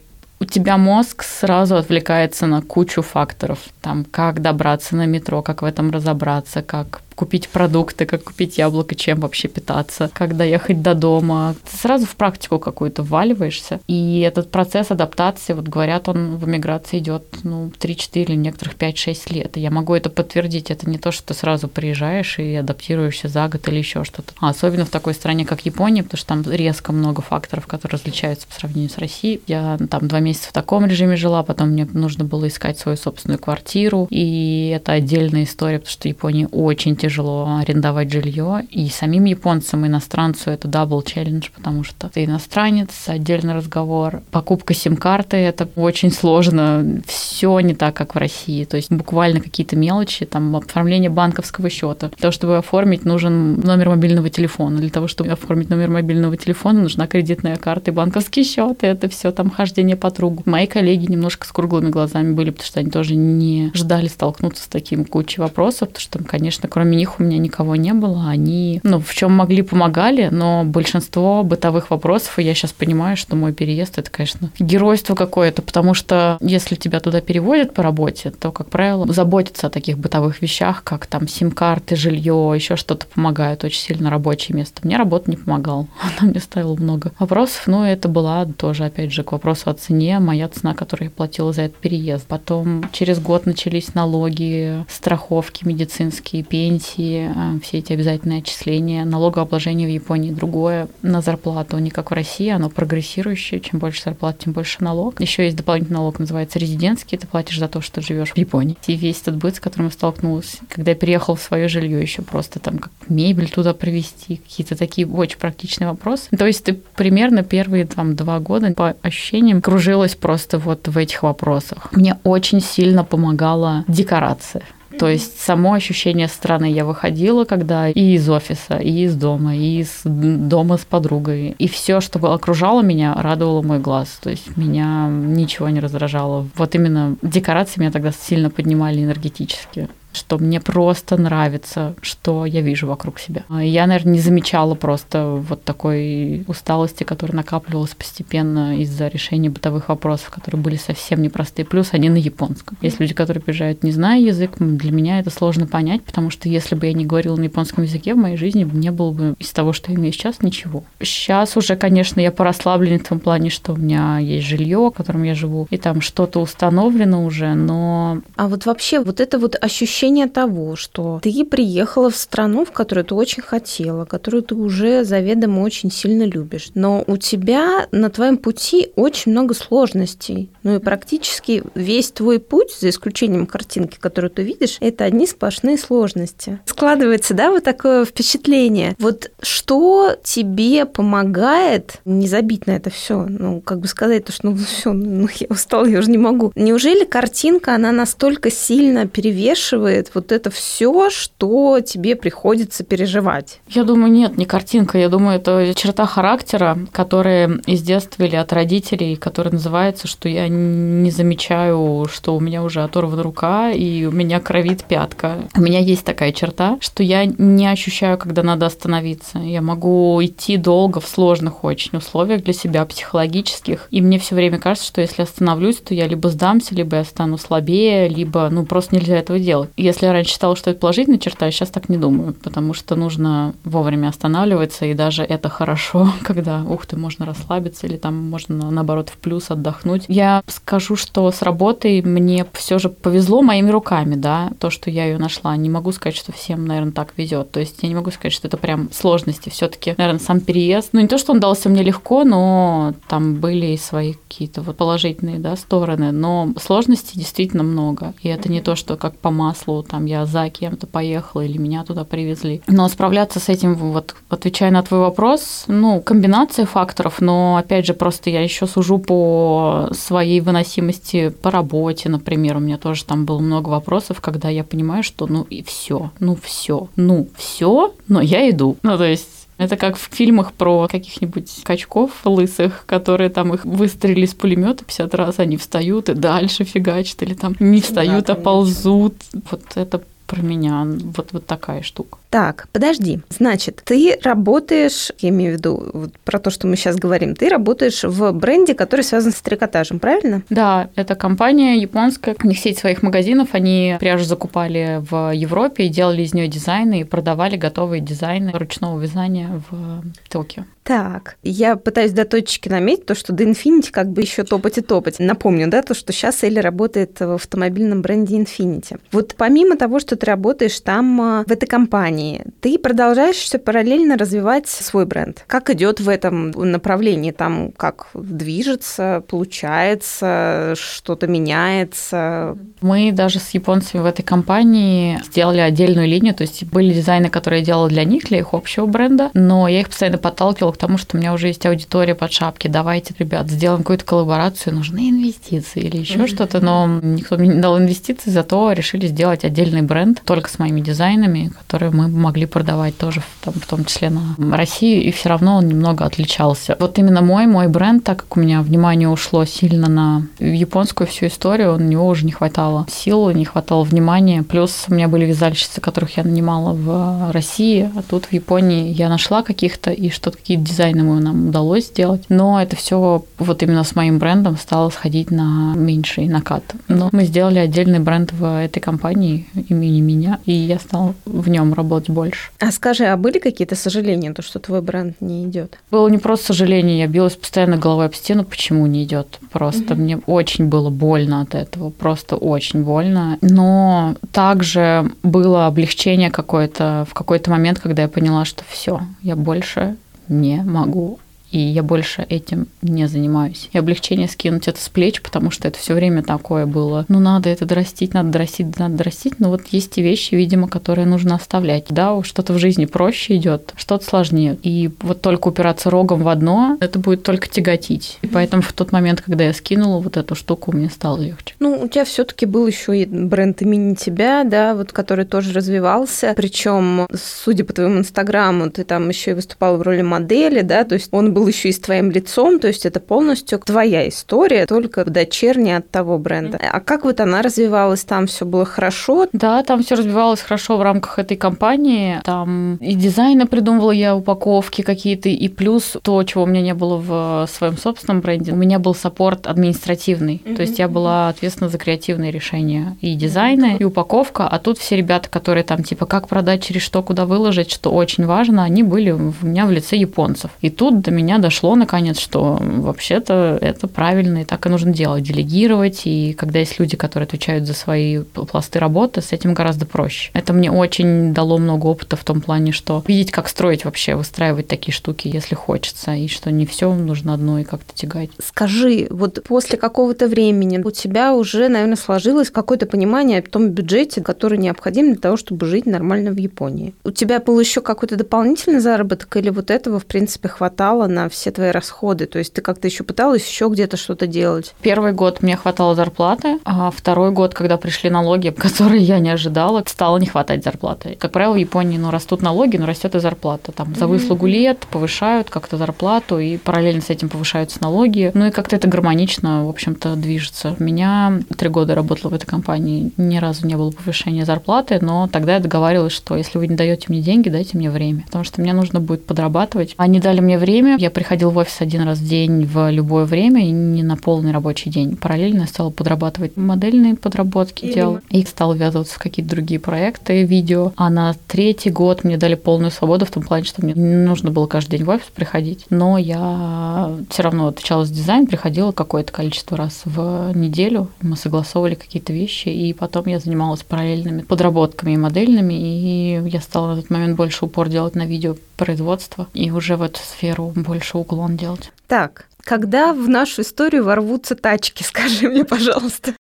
[0.43, 3.59] у тебя мозг сразу отвлекается на кучу факторов.
[3.83, 8.95] Там, как добраться на метро, как в этом разобраться, как купить продукты, как купить яблоко,
[8.95, 11.55] чем вообще питаться, как доехать до дома.
[11.71, 13.79] Ты сразу в практику какую-то вваливаешься.
[13.87, 19.59] И этот процесс адаптации, вот говорят, он в эмиграции идет ну, 3-4, некоторых 5-6 лет.
[19.59, 20.71] И я могу это подтвердить.
[20.71, 24.33] Это не то, что ты сразу приезжаешь и адаптируешься за год или еще что-то.
[24.41, 28.47] А особенно в такой стране, как Япония, потому что там резко много факторов, которые различаются
[28.49, 29.43] по сравнению с Россией.
[29.47, 33.39] Я там два месяца в таком режиме жила, потом мне нужно было искать свою собственную
[33.39, 34.07] квартиру.
[34.09, 39.85] И это отдельная история, потому что Япония очень тяжело тяжело арендовать жилье, и самим японцам,
[39.85, 44.23] иностранцу это double challenge, потому что ты иностранец, отдельный разговор.
[44.31, 49.75] Покупка сим-карты– это очень сложно, все не так, как в России, то есть буквально какие-то
[49.75, 52.09] мелочи, там оформление банковского счета.
[52.09, 54.79] Для того, чтобы оформить, нужен номер мобильного телефона.
[54.79, 59.09] Для того, чтобы оформить номер мобильного телефона, нужна кредитная карта и банковский счет, и это
[59.09, 60.45] все там хождение по кругу.
[60.47, 64.69] Мои коллеги немножко с круглыми глазами были, потому что они тоже не ждали столкнуться с
[64.69, 68.29] таким кучей вопросов, потому что, конечно, кроме них у меня никого не было.
[68.29, 73.37] Они, ну, в чем могли, помогали, но большинство бытовых вопросов, и я сейчас понимаю, что
[73.37, 78.53] мой переезд это, конечно, геройство какое-то, потому что если тебя туда переводят по работе, то,
[78.53, 83.81] как правило, заботиться о таких бытовых вещах, как там сим-карты, жилье, еще что-то помогают очень
[83.81, 84.81] сильно рабочее место.
[84.83, 85.87] Мне работа не помогала.
[86.19, 90.19] Она мне ставила много вопросов, но это была тоже, опять же, к вопросу о цене,
[90.19, 92.27] моя цена, которую я платила за этот переезд.
[92.27, 99.87] Потом через год начались налоги, страховки медицинские, пенсии, пенсии, а, все эти обязательные отчисления, налогообложение
[99.89, 104.53] в Японии другое на зарплату, не как в России, оно прогрессирующее, чем больше зарплат, тем
[104.53, 105.21] больше налог.
[105.21, 108.77] Еще есть дополнительный налог, называется резидентский, ты платишь за то, что живешь в Японии.
[108.87, 112.23] И весь этот быт, с которым я столкнулась, когда я переехала в свое жилье, еще
[112.23, 116.29] просто там как мебель туда привезти, какие-то такие очень практичные вопросы.
[116.37, 121.23] То есть ты примерно первые там два года по ощущениям кружилась просто вот в этих
[121.23, 121.93] вопросах.
[121.93, 124.63] Мне очень сильно помогала декорация.
[124.99, 129.81] То есть само ощущение страны я выходила, когда и из офиса, и из дома, и
[129.81, 131.55] из дома с подругой.
[131.59, 134.19] И все, что окружало меня, радовало мой глаз.
[134.23, 136.49] То есть меня ничего не раздражало.
[136.57, 142.87] Вот именно декорации меня тогда сильно поднимали энергетически что мне просто нравится, что я вижу
[142.87, 143.45] вокруг себя.
[143.51, 150.31] Я, наверное, не замечала просто вот такой усталости, которая накапливалась постепенно из-за решения бытовых вопросов,
[150.31, 151.65] которые были совсем непростые.
[151.65, 152.77] Плюс они на японском.
[152.81, 156.75] Есть люди, которые приезжают, не зная язык, для меня это сложно понять, потому что если
[156.75, 159.73] бы я не говорила на японском языке, в моей жизни не было бы из того,
[159.73, 160.85] что я имею сейчас, ничего.
[161.01, 165.23] Сейчас уже, конечно, я порасслаблены в том плане, что у меня есть жилье, в котором
[165.23, 168.21] я живу, и там что-то установлено уже, но...
[168.37, 172.73] А вот вообще вот это вот ощущение ощущение того, что ты приехала в страну, в
[172.73, 178.09] которую ты очень хотела, которую ты уже заведомо очень сильно любишь, но у тебя на
[178.09, 180.49] твоем пути очень много сложностей.
[180.63, 185.77] Ну и практически весь твой путь, за исключением картинки, которую ты видишь, это одни сплошные
[185.77, 186.61] сложности.
[186.65, 188.97] Складывается, да, вот такое впечатление.
[188.99, 193.27] Вот что тебе помогает не забить на это все?
[193.29, 196.53] Ну, как бы сказать, то, что ну все, ну я устала, я уже не могу.
[196.55, 203.61] Неужели картинка, она настолько сильно перевешивает описывает вот это все, что тебе приходится переживать?
[203.69, 204.99] Я думаю, нет, не картинка.
[204.99, 210.49] Я думаю, это черта характера, которая из детства или от родителей, которая называется, что я
[210.49, 215.39] не замечаю, что у меня уже оторвана рука и у меня кровит пятка.
[215.57, 219.39] У меня есть такая черта, что я не ощущаю, когда надо остановиться.
[219.39, 223.89] Я могу идти долго в сложных очень условиях для себя, психологических.
[223.91, 227.39] И мне все время кажется, что если остановлюсь, то я либо сдамся, либо я стану
[227.39, 229.71] слабее, либо ну просто нельзя этого делать.
[229.81, 232.97] Если я раньше считала, что это положительная черта, я сейчас так не думаю, потому что
[232.97, 238.71] нужно вовремя останавливаться, и даже это хорошо, когда, ух ты, можно расслабиться, или там можно,
[238.71, 240.05] наоборот, в плюс отдохнуть.
[240.09, 245.07] Я скажу, что с работой мне все же повезло моими руками, да, то, что я
[245.07, 245.57] ее нашла.
[245.57, 247.51] Не могу сказать, что всем, наверное, так везет.
[247.51, 249.49] То есть я не могу сказать, что это прям сложности.
[249.49, 250.91] Все-таки, наверное, сам переезд.
[250.93, 254.77] Ну, не то, что он дался мне легко, но там были и свои какие-то вот
[254.77, 256.13] положительные да, стороны.
[256.13, 258.15] Но сложностей действительно много.
[258.23, 261.85] И это не то, что как по маслу, там я за кем-то поехала или меня
[261.85, 262.63] туда привезли.
[262.67, 267.95] Но справляться с этим, вот отвечая на твой вопрос, ну, комбинация факторов, но опять же,
[267.95, 272.57] просто я еще сужу по своей выносимости по работе, например.
[272.57, 276.37] У меня тоже там было много вопросов, когда я понимаю, что ну и все, ну
[276.43, 278.77] все, ну все, но я иду.
[278.83, 284.25] Ну, то есть это как в фильмах про каких-нибудь качков лысых, которые там их выстрелили
[284.25, 288.37] с пулемета 50 раз, они встают и дальше фигачат, или там не встают, да, а
[288.37, 289.17] ползут.
[289.51, 290.87] Вот это про меня.
[290.87, 292.20] Вот, вот такая штука.
[292.31, 293.21] Так, подожди.
[293.29, 297.49] Значит, ты работаешь, я имею в виду вот про то, что мы сейчас говорим, ты
[297.49, 300.43] работаешь в бренде, который связан с трикотажем, правильно?
[300.49, 305.89] Да, это компания японская, у них сеть своих магазинов, они пряжу закупали в Европе и
[305.89, 310.65] делали из нее дизайны и продавали готовые дизайны ручного вязания в Токио.
[310.91, 314.81] Так, я пытаюсь до точки наметить то, что до Infinity как бы еще топать и
[314.81, 315.21] топать.
[315.21, 318.99] Напомню, да, то, что сейчас Элли работает в автомобильном бренде Infinity.
[319.13, 322.20] Вот помимо того, что ты работаешь там а, в этой компании,
[322.61, 325.45] ты продолжаешь все параллельно развивать свой бренд.
[325.47, 327.31] Как идет в этом направлении?
[327.31, 332.57] Там как движется, получается, что-то меняется?
[332.81, 337.61] Мы даже с японцами в этой компании сделали отдельную линию, то есть были дизайны, которые
[337.61, 340.99] я делала для них, для их общего бренда, но я их постоянно подталкивала к тому,
[340.99, 345.83] что у меня уже есть аудитория под шапки, давайте, ребят, сделаем какую-то коллаборацию, нужны инвестиции
[345.83, 346.35] или еще mm-hmm.
[346.35, 350.81] что-то, но никто мне не дал инвестиций, зато решили сделать отдельный бренд только с моими
[350.81, 355.57] дизайнами, которые мы могли продавать тоже, там, в том числе на Россию, и все равно
[355.57, 356.77] он немного отличался.
[356.79, 361.27] Вот именно мой, мой бренд, так как у меня внимание ушло сильно на японскую всю
[361.27, 365.81] историю, у него уже не хватало сил, не хватало внимания, плюс у меня были вязальщицы,
[365.81, 370.65] которых я нанимала в России, а тут в Японии я нашла каких-то, и что-то какие-то
[370.65, 372.25] дизайны нам удалось сделать.
[372.29, 376.65] Но это все вот именно с моим брендом стало сходить на меньший накат.
[376.89, 381.75] Но мы сделали отдельный бренд в этой компании имени меня, и я стала в нем
[381.75, 382.51] работать больше.
[382.59, 385.79] А скажи, а были какие-то сожаления, то, что твой бренд не идет?
[385.91, 389.39] Было не просто сожаление, я билась постоянно головой об стену, почему не идет.
[389.53, 390.03] Просто угу.
[390.03, 393.39] мне очень было больно от этого, просто очень больно.
[393.41, 399.97] Но также было облегчение какое-то в какой-то момент, когда я поняла, что все, я больше
[400.29, 401.19] не могу
[401.51, 403.69] и я больше этим не занимаюсь.
[403.73, 407.05] И облегчение скинуть это с плеч, потому что это все время такое было.
[407.09, 409.41] Ну, надо это дорастить, надо дорастить, надо дорастить.
[409.41, 411.87] Но вот есть и вещи, видимо, которые нужно оставлять.
[411.89, 414.59] Да, что-то в жизни проще идет, что-то сложнее.
[414.63, 418.19] И вот только упираться рогом в одно, это будет только тяготить.
[418.23, 421.55] И поэтому в тот момент, когда я скинула вот эту штуку, мне стало легче.
[421.59, 426.33] Ну, у тебя все-таки был еще и бренд имени тебя, да, вот который тоже развивался.
[426.37, 430.95] Причем, судя по твоему инстаграму, ты там еще и выступала в роли модели, да, то
[430.95, 434.67] есть он был был еще и с твоим лицом, то есть это полностью твоя история,
[434.67, 436.59] только дочерняя от того бренда.
[436.61, 438.05] А как вот она развивалась?
[438.05, 439.27] Там все было хорошо?
[439.33, 442.21] Да, там все развивалось хорошо в рамках этой компании.
[442.25, 446.97] Там и дизайны придумывала я, упаковки какие-то, и плюс то, чего у меня не было
[446.99, 450.43] в своем собственном бренде, у меня был саппорт административный.
[450.45, 450.57] Mm-hmm.
[450.57, 454.97] То есть я была ответственна за креативные решения и дизайны, и упаковка, а тут все
[454.97, 459.11] ребята, которые там типа как продать, через что, куда выложить, что очень важно, они были
[459.11, 460.51] у меня в лице японцев.
[460.61, 464.93] И тут до меня меня дошло наконец, что вообще-то это правильно и так и нужно
[464.93, 466.03] делать, делегировать.
[466.05, 470.31] И когда есть люди, которые отвечают за свои пласты работы, с этим гораздо проще.
[470.35, 474.67] Это мне очень дало много опыта в том плане, что видеть, как строить вообще, выстраивать
[474.67, 478.31] такие штуки, если хочется, и что не все нужно одно и как-то тягать.
[478.45, 484.21] Скажи, вот после какого-то времени у тебя уже, наверное, сложилось какое-то понимание о том бюджете,
[484.21, 486.93] который необходим для того, чтобы жить нормально в Японии.
[487.05, 491.29] У тебя был еще какой-то дополнительный заработок или вот этого, в принципе, хватало на на
[491.29, 492.27] все твои расходы?
[492.27, 494.75] То есть ты как-то еще пыталась еще где-то что-то делать?
[494.83, 499.83] Первый год мне хватало зарплаты, а второй год, когда пришли налоги, которые я не ожидала,
[499.87, 501.17] стало не хватать зарплаты.
[501.19, 503.73] Как правило, в Японии ну, растут налоги, но растет и зарплата.
[503.73, 508.31] Там за выслугу лет повышают как-то зарплату, и параллельно с этим повышаются налоги.
[508.35, 510.77] Ну и как-то это гармонично, в общем-то, движется.
[510.79, 515.29] У меня три года работала в этой компании, ни разу не было повышения зарплаты, но
[515.31, 518.61] тогда я договаривалась, что если вы не даете мне деньги, дайте мне время, потому что
[518.61, 519.95] мне нужно будет подрабатывать.
[519.97, 523.25] Они дали мне время, я я приходила в офис один раз в день в любое
[523.25, 525.17] время, и не на полный рабочий день.
[525.17, 527.95] Параллельно я стала подрабатывать модельные подработки Или...
[527.95, 530.93] делала, и стала ввязываться в какие-то другие проекты, видео.
[530.97, 534.53] А на третий год мне дали полную свободу в том плане, что мне не нужно
[534.53, 539.33] было каждый день в офис приходить, но я все равно отвечала за дизайн, приходила какое-то
[539.33, 545.17] количество раз в неделю, мы согласовывали какие-то вещи, и потом я занималась параллельными подработками и
[545.17, 550.03] модельными, и я стала на тот момент больше упор делать на видеопроизводство и уже в
[550.03, 551.93] эту сферу больше уклон делать.
[552.09, 556.35] Так, когда в нашу историю ворвутся тачки, скажи мне, пожалуйста.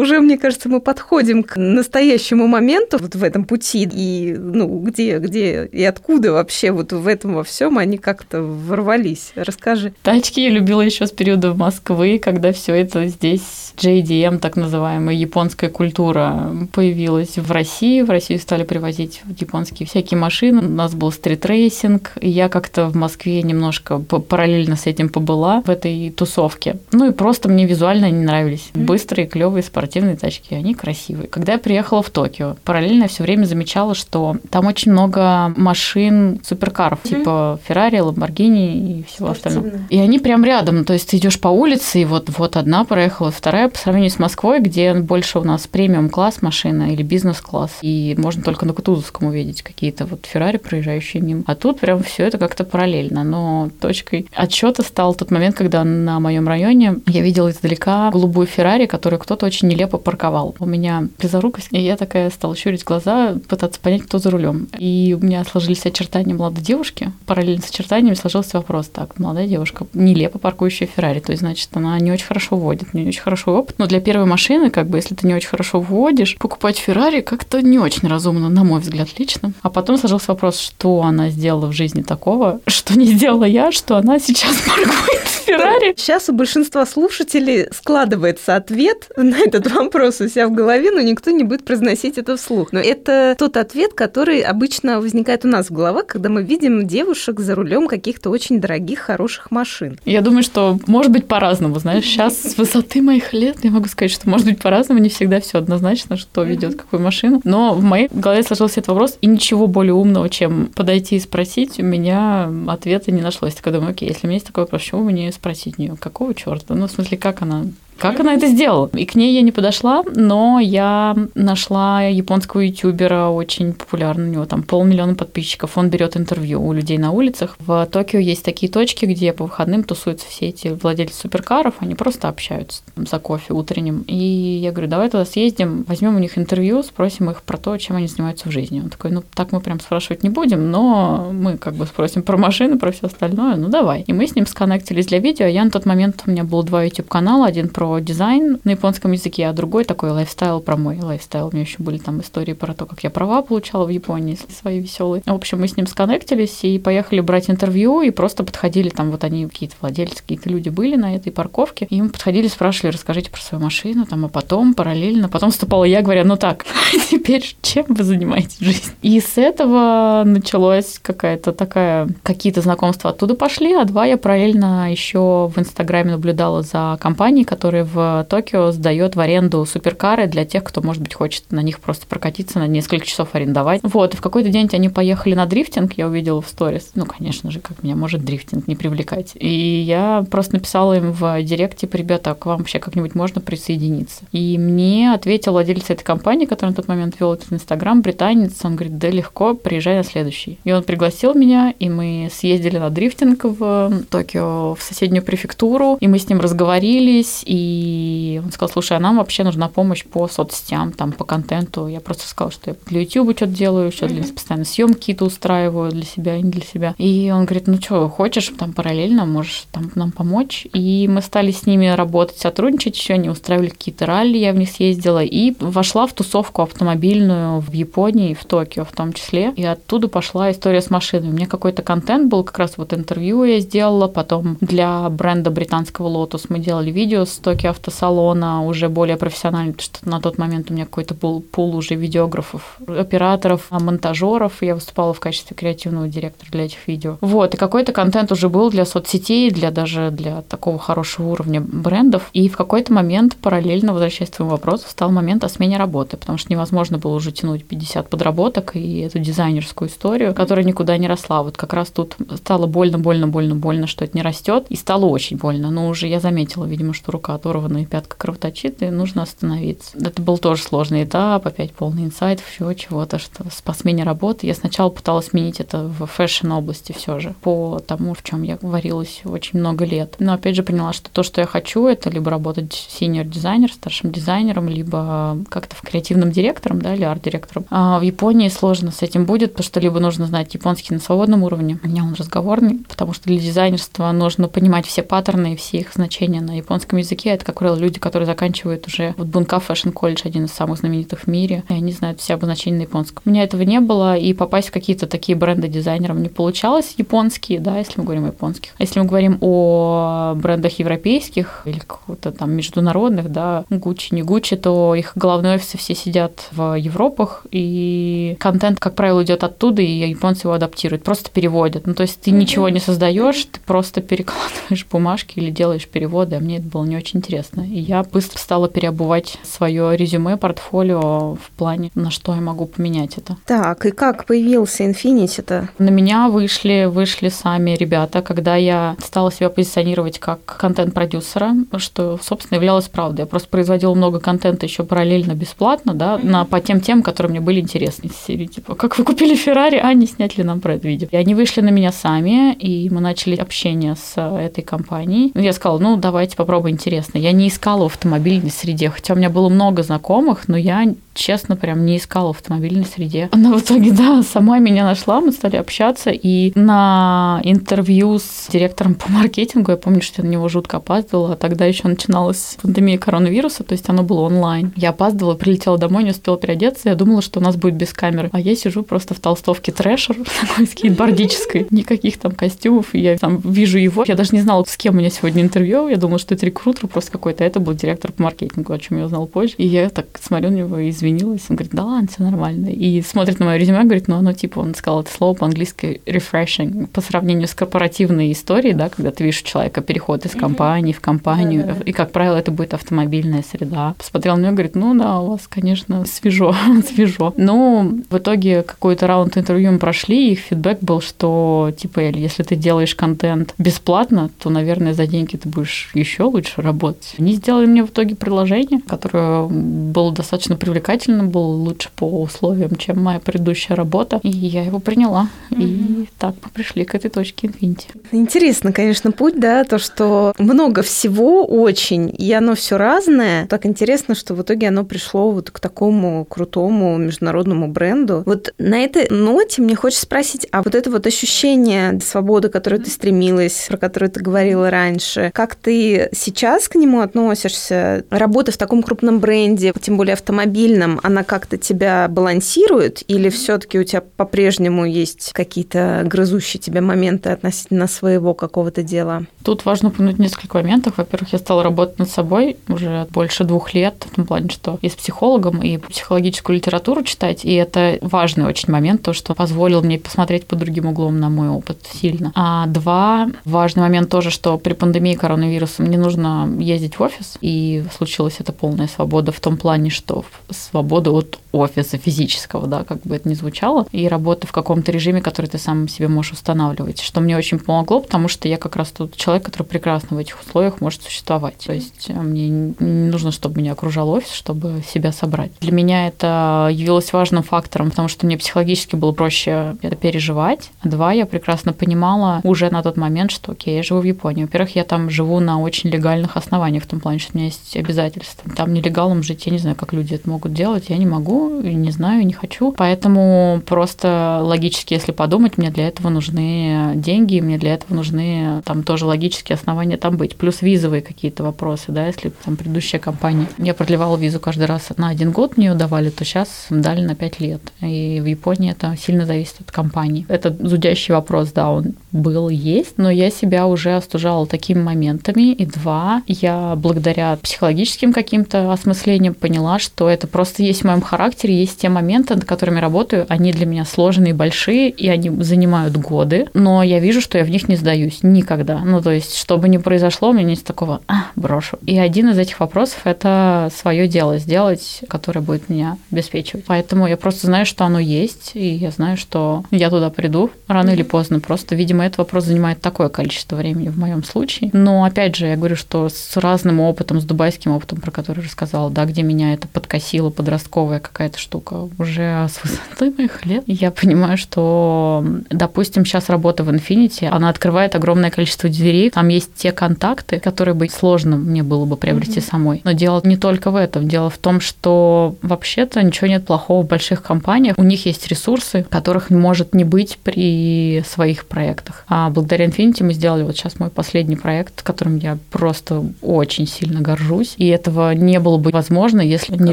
[0.00, 5.18] Уже, мне кажется, мы подходим к настоящему моменту вот в этом пути, и ну, где,
[5.18, 9.32] где и откуда вообще вот в этом во всем они как-то ворвались.
[9.34, 9.92] Расскажи.
[10.02, 15.70] Тачки я любила еще с периода Москвы, когда все это здесь JDM, так называемая японская
[15.70, 18.02] культура, появилась в России.
[18.02, 20.62] В Россию стали привозить японские всякие машины.
[20.62, 25.70] У нас был стритрейсинг, и я как-то в Москве немножко параллельно с этим побыла в
[25.70, 26.76] этой тусовке.
[26.92, 28.70] Ну и просто мне визуально они нравились.
[28.74, 31.26] Быстрые, клевые, спортивные спортивные тачки, они красивые.
[31.26, 37.00] Когда я приехала в Токио, параллельно все время замечала, что там очень много машин суперкаров,
[37.02, 37.08] mm-hmm.
[37.08, 39.70] типа Феррари, Ламборгини и всего остального.
[39.88, 43.32] И они прям рядом, то есть ты идешь по улице, и вот, вот одна проехала,
[43.32, 48.44] вторая по сравнению с Москвой, где больше у нас премиум-класс машина или бизнес-класс, и можно
[48.44, 51.42] только на Кутузовском увидеть какие-то вот Феррари, проезжающие мимо.
[51.46, 56.20] А тут прям все это как-то параллельно, но точкой отчета стал тот момент, когда на
[56.20, 60.54] моем районе я видела издалека голубую Феррари, которую кто-то очень нелепо парковал.
[60.58, 64.68] У меня близорукость, и я такая стала щурить глаза, пытаться понять, кто за рулем.
[64.78, 67.12] И у меня сложились очертания молодой девушки.
[67.26, 71.98] Параллельно с очертаниями сложился вопрос, так, молодая девушка, нелепо паркующая Феррари, то есть, значит, она
[71.98, 73.76] не очень хорошо водит, не очень хорошо опыт.
[73.78, 77.62] Но для первой машины, как бы, если ты не очень хорошо водишь, покупать Феррари как-то
[77.62, 79.52] не очень разумно, на мой взгляд, лично.
[79.62, 83.96] А потом сложился вопрос, что она сделала в жизни такого, что не сделала я, что
[83.96, 85.94] она сейчас паркует Феррари.
[85.96, 91.30] Сейчас у большинства слушателей складывается ответ на этот вопрос у себя в голове, но никто
[91.30, 92.72] не будет произносить это вслух.
[92.72, 97.40] Но это тот ответ, который обычно возникает у нас в головах, когда мы видим девушек
[97.40, 99.98] за рулем каких-то очень дорогих, хороших машин.
[100.04, 101.78] Я думаю, что может быть по-разному.
[101.78, 105.40] Знаешь, сейчас с высоты моих лет я могу сказать, что может быть по-разному, не всегда
[105.40, 107.40] все однозначно, что ведет какую машину.
[107.44, 111.78] Но в моей голове сложился этот вопрос, и ничего более умного, чем подойти и спросить,
[111.78, 113.54] у меня ответа не нашлось.
[113.64, 115.96] Я думаю, окей, если у меня есть такой вопрос, почему вы не спросить у нее,
[115.98, 116.74] какого черта?
[116.74, 117.66] Ну, в смысле, как она
[118.00, 118.88] как она это сделала?
[118.94, 124.46] И к ней я не подошла, но я нашла японского ютубера, очень популярный, у него
[124.46, 125.76] там полмиллиона подписчиков.
[125.76, 127.56] Он берет интервью у людей на улицах.
[127.58, 132.28] В Токио есть такие точки, где по выходным тусуются все эти владельцы суперкаров, они просто
[132.28, 134.04] общаются там, за кофе утренним.
[134.06, 137.96] И я говорю, давай туда съездим, возьмем у них интервью, спросим их про то, чем
[137.96, 138.80] они занимаются в жизни.
[138.80, 142.38] Он такой, ну так мы прям спрашивать не будем, но мы как бы спросим про
[142.38, 144.04] машины, про все остальное, ну давай.
[144.06, 145.46] И мы с ним сконнектились для видео.
[145.46, 149.12] Я на тот момент, у меня было два YouTube канала, один про дизайн на японском
[149.12, 151.48] языке, а другой такой lifestyle про мой lifestyle.
[151.48, 154.80] У меня еще были там истории про то, как я права получала в Японии, свои
[154.80, 155.22] веселые.
[155.26, 159.24] В общем, мы с ним сконнектились и поехали брать интервью, и просто подходили, там вот
[159.24, 163.40] они, какие-то владельцы, какие-то люди были на этой парковке, и мы подходили, спрашивали, расскажите про
[163.40, 166.66] свою машину, там, а потом параллельно, потом вступала я, говоря, ну так,
[167.10, 168.92] теперь чем вы занимаетесь в?
[169.02, 175.50] И с этого началась какая-то такая, какие-то знакомства оттуда пошли, а два я параллельно еще
[175.54, 180.64] в Инстаграме наблюдала за компанией, которая который в Токио сдает в аренду суперкары для тех,
[180.64, 183.80] кто, может быть, хочет на них просто прокатиться на несколько часов арендовать.
[183.82, 186.92] Вот, и в какой-то день они поехали на дрифтинг, я увидела в сторис.
[186.94, 189.32] Ну, конечно же, как меня может дрифтинг не привлекать.
[189.34, 193.40] И я просто написала им в директ, типа, ребята, а к вам вообще как-нибудь можно
[193.40, 194.22] присоединиться?
[194.32, 198.76] И мне ответил владелец этой компании, который на тот момент вел этот Инстаграм, британец, он
[198.76, 200.58] говорит, да легко, приезжай на следующий.
[200.64, 206.08] И он пригласил меня, и мы съездили на дрифтинг в Токио, в соседнюю префектуру, и
[206.08, 210.26] мы с ним разговорились, и и он сказал, слушай, а нам вообще нужна помощь по
[210.28, 211.86] соцсетям, там, по контенту.
[211.86, 215.90] Я просто сказала, что я для YouTube что-то делаю, еще для постоянно съемки какие-то устраиваю
[215.90, 216.94] для себя и не для себя.
[216.98, 220.66] И он говорит, ну что, хочешь там параллельно, можешь там нам помочь.
[220.72, 224.70] И мы стали с ними работать, сотрудничать еще, они устраивали какие-то ралли, я в них
[224.70, 229.52] съездила, и вошла в тусовку автомобильную в Японии, в Токио в том числе.
[229.56, 231.28] И оттуда пошла история с машиной.
[231.28, 236.08] У меня какой-то контент был, как раз вот интервью я сделала, потом для бренда британского
[236.08, 240.70] Lotus мы делали видео с востоке автосалона уже более профессионально, потому что на тот момент
[240.70, 244.62] у меня какой-то был пул уже видеографов, операторов, монтажеров.
[244.62, 247.18] Я выступала в качестве креативного директора для этих видео.
[247.20, 252.30] Вот, и какой-то контент уже был для соцсетей, для даже для такого хорошего уровня брендов.
[252.32, 256.38] И в какой-то момент, параллельно, возвращаясь к твоему вопросу, стал момент о смене работы, потому
[256.38, 261.42] что невозможно было уже тянуть 50 подработок и эту дизайнерскую историю, которая никуда не росла.
[261.42, 265.06] Вот как раз тут стало больно, больно, больно, больно, что это не растет, и стало
[265.06, 265.70] очень больно.
[265.70, 269.98] Но уже я заметила, видимо, что рука оторвана и пятка кровоточит, и нужно остановиться.
[269.98, 274.46] Это был тоже сложный этап, опять полный инсайт, все чего-то, что по смене работы.
[274.46, 279.22] Я сначала пыталась сменить это в фэшн-области все же, по тому, в чем я варилась
[279.24, 280.16] очень много лет.
[280.18, 284.68] Но опять же поняла, что то, что я хочу, это либо работать синьор-дизайнер, старшим дизайнером,
[284.68, 287.66] либо как-то в креативном директором, да, или арт-директором.
[287.70, 291.42] А в Японии сложно с этим будет, потому что либо нужно знать японский на свободном
[291.42, 295.78] уровне, у меня он разговорный, потому что для дизайнерства нужно понимать все паттерны и все
[295.78, 297.29] их значения на японском языке.
[297.32, 301.20] Это, как правило, люди, которые заканчивают уже вот Бунка Fashion College, один из самых знаменитых
[301.20, 303.22] в мире, и они знают все обозначения на японском.
[303.24, 307.60] У меня этого не было, и попасть в какие-то такие бренды дизайнеров не получалось, японские,
[307.60, 308.72] да, если мы говорим о японских.
[308.78, 314.56] А если мы говорим о брендах европейских или какого-то там международных, да, Гуччи, не Гуччи,
[314.56, 320.08] то их головные офисы все сидят в Европах, и контент, как правило, идет оттуда, и
[320.08, 321.86] японцы его адаптируют, просто переводят.
[321.86, 326.40] Ну, то есть ты ничего не создаешь, ты просто перекладываешь бумажки или делаешь переводы, а
[326.40, 327.60] мне это было не очень интересно.
[327.60, 333.18] И я быстро стала переобувать свое резюме, портфолио в плане, на что я могу поменять
[333.18, 333.36] это.
[333.46, 335.68] Так, и как появился Infinity-то?
[335.78, 342.56] На меня вышли, вышли сами ребята, когда я стала себя позиционировать как контент-продюсера, что, собственно,
[342.56, 343.22] являлось правдой.
[343.22, 347.40] Я просто производила много контента еще параллельно бесплатно, да, на, по тем темам, которые мне
[347.40, 348.06] были интересны.
[348.06, 351.08] Из серии, типа, как вы купили Феррари, а не снять ли нам про это видео?
[351.10, 355.32] И они вышли на меня сами, и мы начали общение с этой компанией.
[355.34, 357.09] Я сказала, ну, давайте попробуем интересно.
[357.14, 360.84] Я не искала в автомобильной среде, хотя у меня было много знакомых, но я
[361.20, 363.28] честно, прям не искала в автомобильной среде.
[363.32, 368.94] Она в итоге, да, сама меня нашла, мы стали общаться, и на интервью с директором
[368.94, 372.98] по маркетингу, я помню, что я на него жутко опаздывала, а тогда еще начиналась пандемия
[372.98, 374.72] коронавируса, то есть оно было онлайн.
[374.76, 378.30] Я опаздывала, прилетела домой, не успела переодеться, я думала, что у нас будет без камеры,
[378.32, 383.38] а я сижу просто в толстовке трэшер, такой скейтбордической, никаких там костюмов, и я там
[383.38, 386.34] вижу его, я даже не знала, с кем у меня сегодня интервью, я думала, что
[386.34, 389.66] это рекрутер просто какой-то, это был директор по маркетингу, о чем я узнала позже, и
[389.66, 391.46] я так смотрю на него и извинилась.
[391.48, 392.68] Он говорит, да ладно, все нормально.
[392.68, 396.88] И смотрит на мое резюме, говорит, ну оно типа, он сказал это слово по-английски refreshing,
[396.88, 401.62] по сравнению с корпоративной историей, да, когда ты видишь человека переход из компании в компанию,
[401.62, 401.84] да, да, да.
[401.86, 403.94] и, как правило, это будет автомобильная среда.
[403.96, 406.54] Посмотрел на меня, говорит, ну да, у вас, конечно, свежо,
[406.86, 407.32] свежо.
[407.38, 412.42] Ну, в итоге какой-то раунд интервью мы прошли, и их фидбэк был, что, типа, если
[412.42, 416.89] ты делаешь контент бесплатно, то, наверное, за деньги ты будешь еще лучше работать.
[417.18, 423.02] Они сделали мне в итоге предложение, которое было достаточно привлекательным, был лучше по условиям, чем
[423.02, 424.20] моя предыдущая работа.
[424.22, 425.28] И я его приняла.
[425.50, 426.02] Mm-hmm.
[426.02, 427.86] И так мы пришли к этой точке Infinity.
[428.12, 433.46] Интересно, конечно, путь, да, то, что много всего очень, и оно все разное.
[433.46, 438.22] Так интересно, что в итоге оно пришло вот к такому крутому международному бренду.
[438.26, 442.90] Вот на этой ноте мне хочется спросить, а вот это вот ощущение свободы, которое ты
[442.90, 448.04] стремилась, про которое ты говорила раньше, как ты сейчас к нему относишься?
[448.10, 453.84] Работа в таком крупном бренде, тем более автомобильном, она как-то тебя балансирует, или все-таки у
[453.84, 459.24] тебя по-прежнему есть какие-то грызущие тебя моменты относительно своего какого-то дела?
[459.44, 460.94] Тут важно упомянуть несколько моментов.
[460.96, 464.88] Во-первых, я стала работать над собой уже больше двух лет, в том плане, что и
[464.88, 469.98] с психологом, и психологическую литературу читать, и это важный очень момент, то, что позволил мне
[469.98, 472.32] посмотреть под другим углом на мой опыт сильно.
[472.34, 477.84] А два, важный момент тоже, что при пандемии коронавируса мне нужно ездить в офис, и
[477.96, 483.16] случилась эта полная свобода в том плане, что свобода от офиса физического, да, как бы
[483.16, 487.20] это ни звучало, и работы в каком-то режиме, который ты сам себе можешь устанавливать, что
[487.20, 490.80] мне очень помогло, потому что я как раз тот человек, который прекрасно в этих условиях
[490.80, 491.56] может существовать.
[491.66, 492.74] То есть э, мне не
[493.10, 495.52] нужно, чтобы меня окружал офис, чтобы себя собрать.
[495.60, 500.70] Для меня это явилось важным фактором, потому что мне психологически было проще это переживать.
[500.82, 504.42] А два, я прекрасно понимала уже на тот момент, что, окей, я живу в Японии.
[504.42, 507.76] Во-первых, я там живу на очень легальных основаниях, в том плане, что у меня есть
[507.76, 508.50] обязательства.
[508.54, 511.60] Там нелегалом жить, я не знаю, как люди это могут делать, я не могу могу,
[511.60, 512.72] не знаю, не хочу.
[512.72, 518.82] Поэтому просто логически, если подумать, мне для этого нужны деньги, мне для этого нужны там
[518.82, 520.36] тоже логические основания там быть.
[520.36, 523.46] Плюс визовые какие-то вопросы, да, если там предыдущая компания.
[523.58, 527.14] Я продлевала визу каждый раз на один год мне ее давали, то сейчас дали на
[527.14, 527.60] пять лет.
[527.80, 530.26] И в Японии это сильно зависит от компании.
[530.28, 535.52] Это зудящий вопрос, да, он был и есть, но я себя уже остужала такими моментами.
[535.52, 541.58] И два, я благодаря психологическим каким-то осмыслениям поняла, что это просто есть в моем характере,
[541.58, 546.48] есть те моменты, над которыми работаю, они для меня сложные, большие, и они занимают годы,
[546.54, 548.78] но я вижу, что я в них не сдаюсь никогда.
[548.78, 551.78] Ну, то есть, что бы ни произошло, у меня нет такого, а, брошу.
[551.86, 556.64] И один из этих вопросов– это свое дело сделать, которое будет меня обеспечивать.
[556.66, 560.90] Поэтому я просто знаю, что оно есть, и я знаю, что я туда приду рано
[560.90, 561.40] или поздно.
[561.40, 564.70] Просто, видимо, этот вопрос занимает такое количество времени в моем случае.
[564.72, 568.90] Но, опять же, я говорю, что с разным опытом, с дубайским опытом, про который рассказала,
[568.90, 574.36] да, где меня это подкосило, подростковая какая-то штука, уже с высоты моих лет, я понимаю,
[574.36, 580.38] что, допустим, сейчас работа в Infinity, она открывает огромное количество дверей, там есть те контакты,
[580.40, 582.50] которые бы сложно мне было бы приобрести mm-hmm.
[582.50, 582.80] самой.
[582.84, 584.08] Но дело не только в этом.
[584.08, 587.76] Дело в том, что вообще-то ничего нет плохого в больших компаниях.
[587.78, 592.04] У них есть ресурсы, которых может не быть при своих проектах.
[592.08, 597.00] А благодаря Infinity мы сделали вот сейчас мой последний проект, которым я просто очень сильно
[597.00, 597.54] горжусь.
[597.56, 599.72] И этого не было бы возможно, если не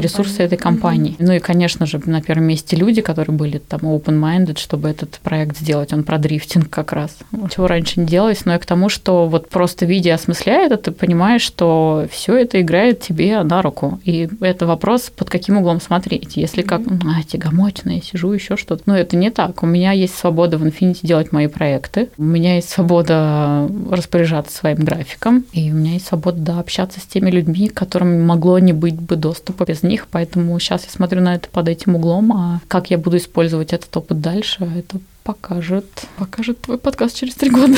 [0.00, 1.12] ресурсы этой компании.
[1.12, 1.26] Mm-hmm.
[1.26, 5.58] Ну и, конечно же, на первом месте люди, которые были там open-minded, чтобы этот проект
[5.58, 5.92] сделать.
[5.92, 7.16] Он про дрифтинг как раз.
[7.54, 10.90] Чего раньше не делалось, но и к тому, что вот просто видя осмысляя это, ты
[10.90, 14.00] понимаешь, что все это играет тебе на руку.
[14.04, 16.36] И это вопрос, под каким углом смотреть.
[16.36, 18.82] Если как, а, тягомотина, я сижу, еще что-то.
[18.86, 19.62] Но это не так.
[19.62, 22.08] У меня есть свобода в Infinity делать мои проекты.
[22.16, 25.44] У меня есть свобода распоряжаться своим графиком.
[25.52, 29.16] И у меня есть свобода да, общаться с теми людьми, которым могло не быть бы
[29.16, 30.06] доступа без них.
[30.10, 32.32] Поэтому сейчас я смотрю на это под этим углом.
[32.32, 35.86] А как я буду использовать этот опыт дальше, это покажет,
[36.16, 37.76] покажет твой подкаст через три года.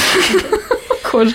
[1.03, 1.35] Похоже.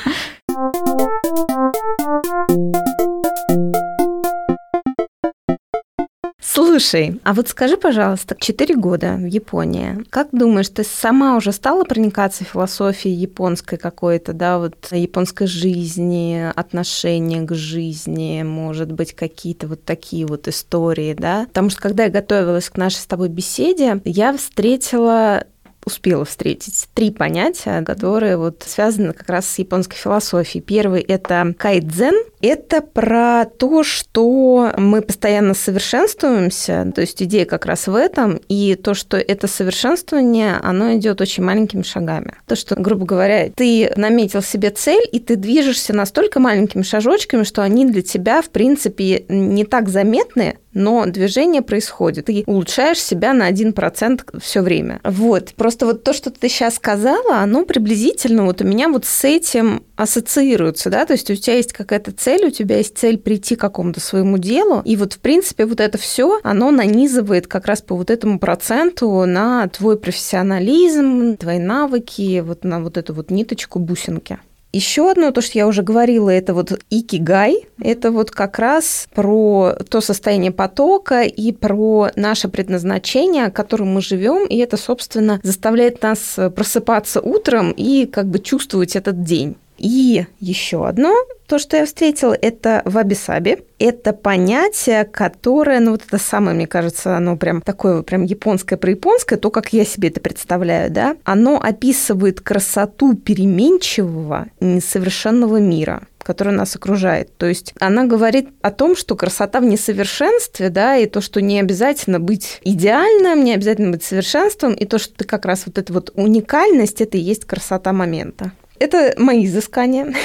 [6.55, 10.05] Слушай, а вот скажи, пожалуйста, 4 года в Японии.
[10.09, 17.41] Как думаешь, ты сама уже стала проникаться философией японской какой-то, да, вот японской жизни, отношения
[17.41, 21.43] к жизни, может быть, какие-то вот такие вот истории, да?
[21.47, 25.43] Потому что когда я готовилась к нашей с тобой беседе, я встретила
[25.85, 30.63] успела встретить три понятия, которые вот связаны как раз с японской философией.
[30.63, 32.15] Первый– это кайдзен.
[32.41, 38.75] Это про то, что мы постоянно совершенствуемся, то есть идея как раз в этом, и
[38.75, 42.35] то, что это совершенствование, оно идет очень маленькими шагами.
[42.45, 47.63] То, что, грубо говоря, ты наметил себе цель, и ты движешься настолько маленькими шажочками, что
[47.63, 52.25] они для тебя, в принципе, не так заметны, но движение происходит.
[52.25, 54.99] Ты улучшаешь себя на 1% все время.
[55.03, 55.53] Вот.
[55.55, 59.83] Просто вот то, что ты сейчас сказала, оно приблизительно вот у меня вот с этим
[59.95, 63.61] ассоциируется, да, то есть у тебя есть какая-то цель, у тебя есть цель прийти к
[63.61, 67.95] какому-то своему делу, и вот в принципе вот это все, оно нанизывает как раз по
[67.95, 74.37] вот этому проценту на твой профессионализм, твои навыки, вот на вот эту вот ниточку бусинки.
[74.75, 77.65] Еще одно, то, что я уже говорила, это вот икигай.
[77.79, 84.45] Это вот как раз про то состояние потока и про наше предназначение, которым мы живем.
[84.45, 89.55] И это, собственно, заставляет нас просыпаться утром и как бы чувствовать этот день.
[89.77, 91.13] И еще одно,
[91.47, 93.59] то, что я встретила, это ваби-саби.
[93.77, 98.91] Это понятие, которое, ну вот это самое, мне кажется, оно прям такое прям японское про
[98.91, 106.53] японское, то, как я себе это представляю, да, оно описывает красоту переменчивого, несовершенного мира который
[106.53, 107.37] нас окружает.
[107.37, 111.59] То есть она говорит о том, что красота в несовершенстве, да, и то, что не
[111.59, 115.93] обязательно быть идеальным, не обязательно быть совершенством, и то, что ты как раз вот эта
[115.93, 118.51] вот уникальность, это и есть красота момента.
[118.79, 120.13] Это мои изыскания.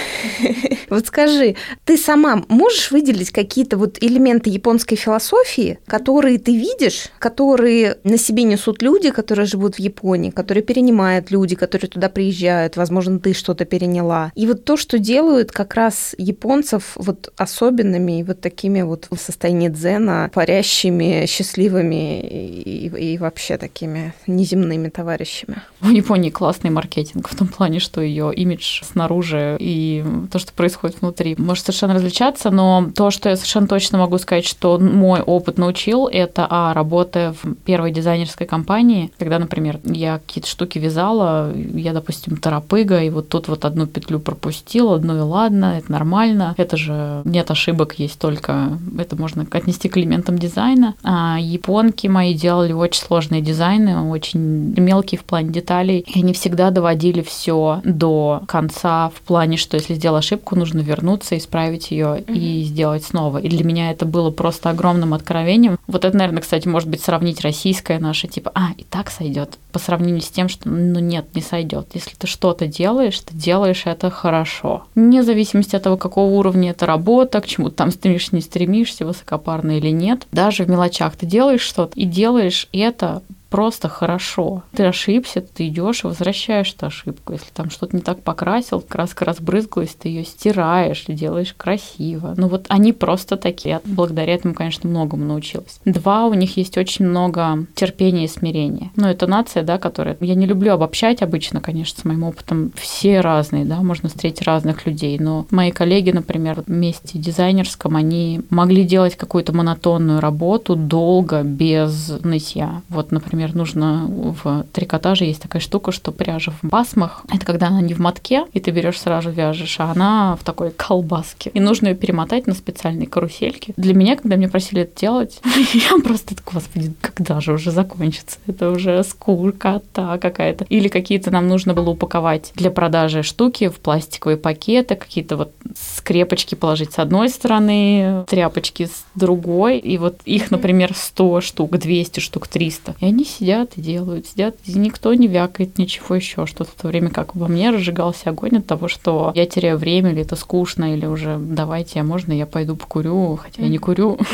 [0.91, 1.55] Вот скажи,
[1.85, 8.43] ты сама можешь выделить какие-то вот элементы японской философии, которые ты видишь, которые на себе
[8.43, 13.67] несут люди, которые живут в Японии, которые перенимают люди, которые туда приезжают, возможно, ты что-то
[13.67, 14.33] переняла.
[14.35, 19.69] И вот то, что делают как раз японцев вот особенными, вот такими вот в состоянии
[19.69, 25.63] дзена, парящими, счастливыми и, и вообще такими неземными товарищами.
[25.91, 31.01] В Японии классный маркетинг в том плане, что ее имидж снаружи и то, что происходит
[31.01, 35.57] внутри, может совершенно различаться, но то, что я совершенно точно могу сказать, что мой опыт
[35.57, 41.95] научил, это, а, работая в первой дизайнерской компании, когда, например, я какие-то штуки вязала, я,
[41.95, 46.77] допустим, торопыга, и вот тут вот одну петлю пропустила, одну и ладно, это нормально, это
[46.77, 50.95] же нет ошибок, есть только, это можно отнести к элементам дизайна.
[51.03, 56.71] А японки мои делали очень сложные дизайны, очень мелкие в плане деталей, и они всегда
[56.71, 62.35] доводили все до конца в плане, что если сделал ошибку, нужно вернуться, исправить ее mm-hmm.
[62.35, 63.39] и сделать снова.
[63.39, 65.79] И для меня это было просто огромным откровением.
[65.87, 69.79] Вот это, наверное, кстати, может быть сравнить российское наше, типа, а, и так сойдет по
[69.79, 71.89] сравнению с тем, что, ну нет, не сойдет.
[71.95, 74.85] Если ты что-то делаешь, ты делаешь это хорошо.
[74.95, 79.07] Вне зависимости от того, какого уровня это работа, к чему ты там стремишься, не стремишься,
[79.07, 80.27] высокопарно или нет.
[80.33, 84.63] Даже в мелочах ты делаешь что-то и делаешь это просто хорошо.
[84.75, 87.35] Ты ошибся, ты идешь и возвращаешь эту ошибку.
[87.35, 92.35] Если там что-то не так покрасил, краска разбрызгалась, ты ее стираешь делаешь красиво.
[92.37, 93.71] Ну вот они просто такие.
[93.71, 95.81] Я благодаря этому, конечно, многому научилась.
[95.85, 98.91] Два, у них есть очень много терпения и смирения.
[98.97, 100.17] Ну, это нация, да, которая...
[100.21, 102.73] Я не люблю обобщать обычно, конечно, с моим опытом.
[102.75, 105.19] Все разные, да, можно встретить разных людей.
[105.19, 112.83] Но мои коллеги, например, вместе дизайнерском, они могли делать какую-то монотонную работу долго, без нытья.
[112.89, 117.69] Вот, например, например, нужно в трикотаже есть такая штука, что пряжа в басмах, это когда
[117.69, 121.51] она не в мотке, и ты берешь сразу вяжешь, а она в такой колбаске.
[121.55, 123.73] И нужно ее перемотать на специальные карусельки.
[123.77, 125.41] Для меня, когда мне просили это делать,
[125.73, 128.39] я просто так, господи, когда же уже закончится?
[128.47, 130.67] Это уже скукота какая-то.
[130.69, 135.53] Или какие-то нам нужно было упаковать для продажи штуки в пластиковые пакеты, какие-то вот
[135.97, 142.21] скрепочки положить с одной стороны, тряпочки с другой, и вот их, например, 100 штук, 200
[142.21, 142.97] штук, 300.
[143.01, 146.89] И они сидят и делают, сидят, и никто не вякает ничего еще, что-то в то
[146.89, 150.95] время как во мне разжигался огонь от того, что я теряю время, или это скучно,
[150.95, 154.19] или уже давайте, а можно я пойду покурю, хотя я не курю.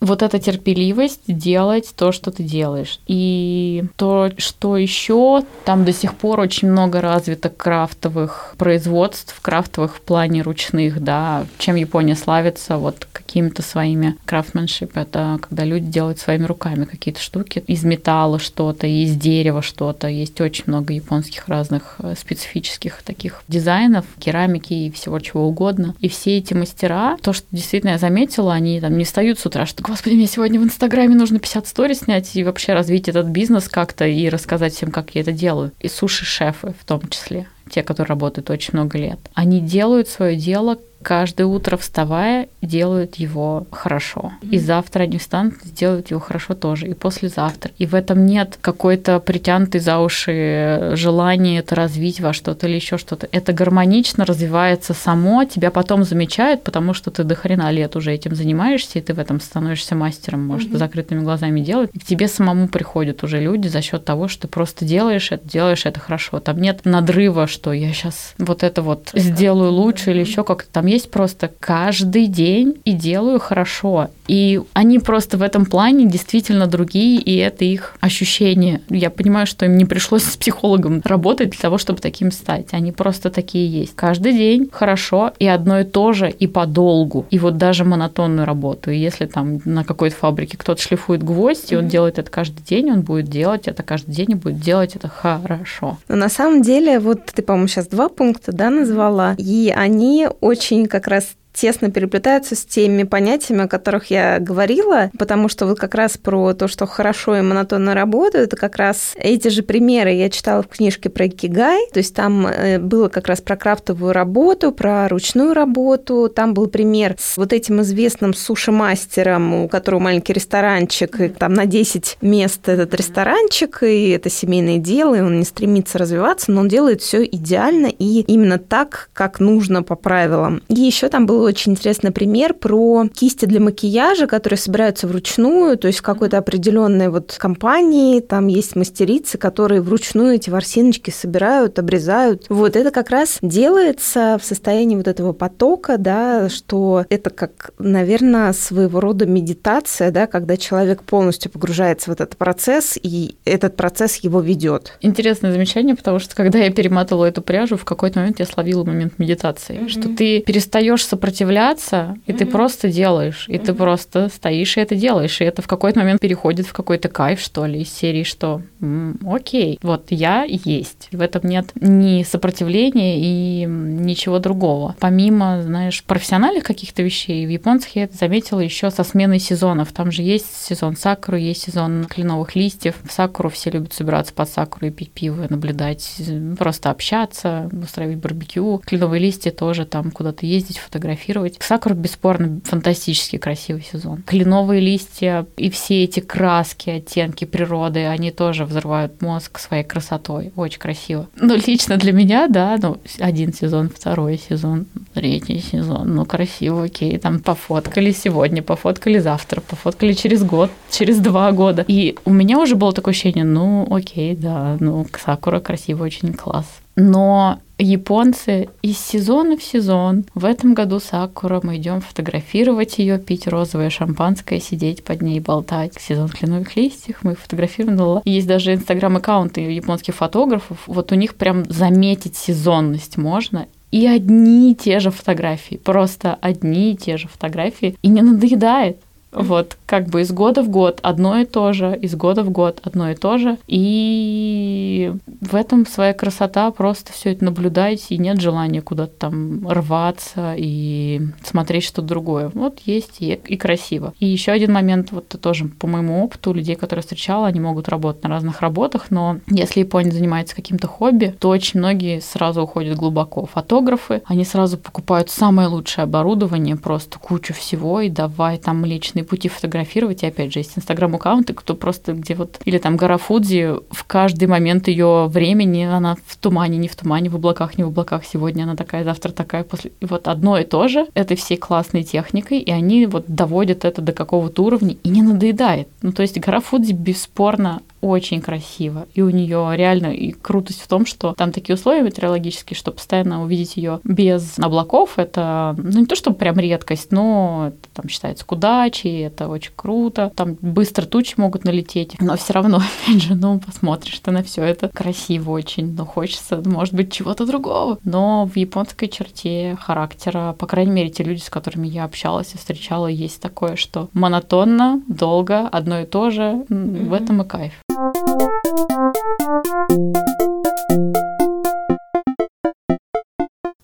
[0.00, 3.00] Вот эта терпеливость делать то, что ты делаешь.
[3.06, 10.00] И то, что еще, там до сих пор очень много развито крафтовых производств, крафтовых в
[10.00, 16.44] плане ручных, да, чем Япония славится, вот какими-то своими крафтменшип, это когда люди делают своими
[16.44, 20.08] руками какие-то штуки из металла, что-то, из дерева что-то.
[20.08, 25.94] Есть очень много японских разных э, специфических таких дизайнов, керамики и всего чего угодно.
[26.00, 29.66] И все эти мастера, то, что действительно я заметила, они там не встают с утра,
[29.66, 33.68] что, господи, мне сегодня в Инстаграме нужно 50 сторис снять и вообще развить этот бизнес
[33.68, 35.72] как-то и рассказать всем, как я это делаю.
[35.80, 40.78] И суши-шефы в том числе те, которые работают очень много лет, они делают свое дело
[41.02, 44.32] каждое утро вставая делают его хорошо.
[44.42, 46.86] И завтра они встанут и сделают его хорошо тоже.
[46.88, 47.72] И послезавтра.
[47.78, 52.98] И в этом нет какой-то притянутой за уши желания это развить во что-то или еще
[52.98, 53.28] что-то.
[53.32, 58.34] Это гармонично развивается само, тебя потом замечают, потому что ты до хрена лет уже этим
[58.34, 60.78] занимаешься, и ты в этом становишься мастером, может, mm-hmm.
[60.78, 61.90] закрытыми глазами делать.
[61.92, 65.48] И к тебе самому приходят уже люди за счет того, что ты просто делаешь это,
[65.48, 66.40] делаешь это хорошо.
[66.40, 70.70] Там нет надрыва, что я сейчас вот это вот сделаю лучше или еще как-то.
[70.70, 74.08] Там есть просто каждый день и делаю хорошо.
[74.28, 78.80] И они просто в этом плане действительно другие, и это их ощущение.
[78.88, 82.68] Я понимаю, что им не пришлось с психологом работать для того, чтобы таким стать.
[82.72, 83.94] Они просто такие есть.
[83.94, 87.26] Каждый день хорошо, и одно и то же, и подолгу.
[87.30, 88.90] И вот даже монотонную работу.
[88.90, 92.90] И если там на какой-то фабрике кто-то шлифует гвоздь, и он делает это каждый день,
[92.90, 95.98] он будет делать это каждый день и будет делать это хорошо.
[96.08, 100.81] Но на самом деле, вот ты, по-моему, сейчас два пункта, да, назвала, и они очень
[100.86, 105.94] как раз тесно переплетаются с теми понятиями, о которых я говорила, потому что вот как
[105.94, 110.30] раз про то, что хорошо и монотонно работают, это как раз эти же примеры я
[110.30, 114.72] читала в книжке про Икигай, то есть там э, было как раз про крафтовую работу,
[114.72, 121.20] про ручную работу, там был пример с вот этим известным суши-мастером, у которого маленький ресторанчик,
[121.20, 125.98] и там на 10 мест этот ресторанчик, и это семейное дело, и он не стремится
[125.98, 130.62] развиваться, но он делает все идеально и именно так, как нужно по правилам.
[130.68, 135.86] И еще там был очень интересный пример про кисти для макияжа, которые собираются вручную, то
[135.86, 142.46] есть в какой-то определенной вот компании, там есть мастерицы, которые вручную эти ворсиночки собирают, обрезают.
[142.48, 148.52] Вот это как раз делается в состоянии вот этого потока, да, что это как, наверное,
[148.52, 154.40] своего рода медитация, да, когда человек полностью погружается в этот процесс, и этот процесс его
[154.40, 154.98] ведет.
[155.00, 159.18] Интересное замечание, потому что когда я перематывала эту пряжу, в какой-то момент я словила момент
[159.18, 159.88] медитации, mm-hmm.
[159.88, 162.36] что ты перестаешь сопротивляться сопротивляться, и mm-hmm.
[162.36, 163.64] ты просто делаешь, и mm-hmm.
[163.64, 167.40] ты просто стоишь и это делаешь, и это в какой-то момент переходит в какой-то кайф,
[167.40, 171.08] что ли, из серии, что м-м, окей, вот я есть.
[171.10, 174.94] В этом нет ни сопротивления и ничего другого.
[175.00, 179.92] Помимо, знаешь, профессиональных каких-то вещей, в японцах я это заметила еще со сменой сезонов.
[179.92, 182.96] Там же есть сезон сакуры, есть сезон кленовых листьев.
[183.04, 186.20] В сакуру все любят собираться под сакуру и пить пиво, наблюдать,
[186.58, 188.82] просто общаться, устраивать барбекю.
[188.84, 191.21] Кленовые листья тоже там куда-то ездить, фотографировать.
[191.60, 194.22] Сакура, бесспорно, фантастически красивый сезон.
[194.26, 200.52] Кленовые листья и все эти краски, оттенки природы, они тоже взрывают мозг своей красотой.
[200.56, 201.28] Очень красиво.
[201.36, 207.18] Ну, лично для меня, да, ну, один сезон, второй сезон, третий сезон, ну, красиво, окей,
[207.18, 211.84] там пофоткали сегодня, пофоткали завтра, пофоткали через год, через два года.
[211.88, 216.66] И у меня уже было такое ощущение, ну, окей, да, ну, Сакура красиво, очень класс.
[216.96, 220.24] Но японцы из сезона в сезон.
[220.34, 225.94] В этом году Сакура, мы идем фотографировать ее, пить розовое шампанское, сидеть под ней, болтать.
[226.00, 228.22] Сезон кленовых листьев мы фотографировали.
[228.24, 230.78] Есть даже инстаграм-аккаунты японских фотографов.
[230.86, 233.66] Вот у них прям заметить сезонность можно.
[233.90, 238.98] И одни и те же фотографии, просто одни и те же фотографии, и не надоедает.
[239.32, 242.80] Вот, как бы из года в год одно и то же, из года в год
[242.82, 243.58] одно и то же.
[243.66, 245.12] И
[245.42, 251.20] в этом своя красота, просто все это наблюдать, и нет желания куда-то там рваться и
[251.44, 252.50] смотреть что-то другое.
[252.54, 254.12] Вот есть и, и красиво.
[254.18, 258.22] И еще один момент, вот тоже по моему опыту, людей, которые встречала, они могут работать
[258.22, 263.44] на разных работах, но если японец занимается каким-то хобби, то очень многие сразу уходят глубоко.
[263.44, 269.24] Фотографы, они сразу покупают самое лучшее оборудование, просто кучу всего, и давай там личный разные
[269.24, 269.48] пути
[269.82, 270.22] фотографировать.
[270.22, 272.60] И опять же, есть инстаграм-аккаунты, кто просто где вот...
[272.64, 277.28] Или там гора Фудзи, в каждый момент ее времени она в тумане, не в тумане,
[277.28, 278.24] в облаках, не в облаках.
[278.24, 279.92] Сегодня она такая, завтра такая, после...
[280.00, 284.02] И вот одно и то же этой всей классной техникой, и они вот доводят это
[284.02, 285.88] до какого-то уровня и не надоедает.
[286.02, 289.06] Ну, то есть гора Фудзи бесспорно очень красиво.
[289.14, 293.44] И у нее реально и крутость в том, что там такие условия метеорологические, что постоянно
[293.44, 298.52] увидеть ее без облаков, это ну, не то, что прям редкость, но там считается к
[298.52, 300.32] удаче, это очень круто.
[300.34, 304.62] Там быстро тучи могут налететь, но все равно, опять же, ну, посмотришь ты на все
[304.62, 307.98] это красиво очень, но хочется, может быть, чего-то другого.
[308.04, 312.58] Но в японской черте характера, по крайней мере, те люди, с которыми я общалась и
[312.58, 317.08] встречала, есть такое, что монотонно, долго, одно и то же, mm-hmm.
[317.08, 317.72] в этом и кайф.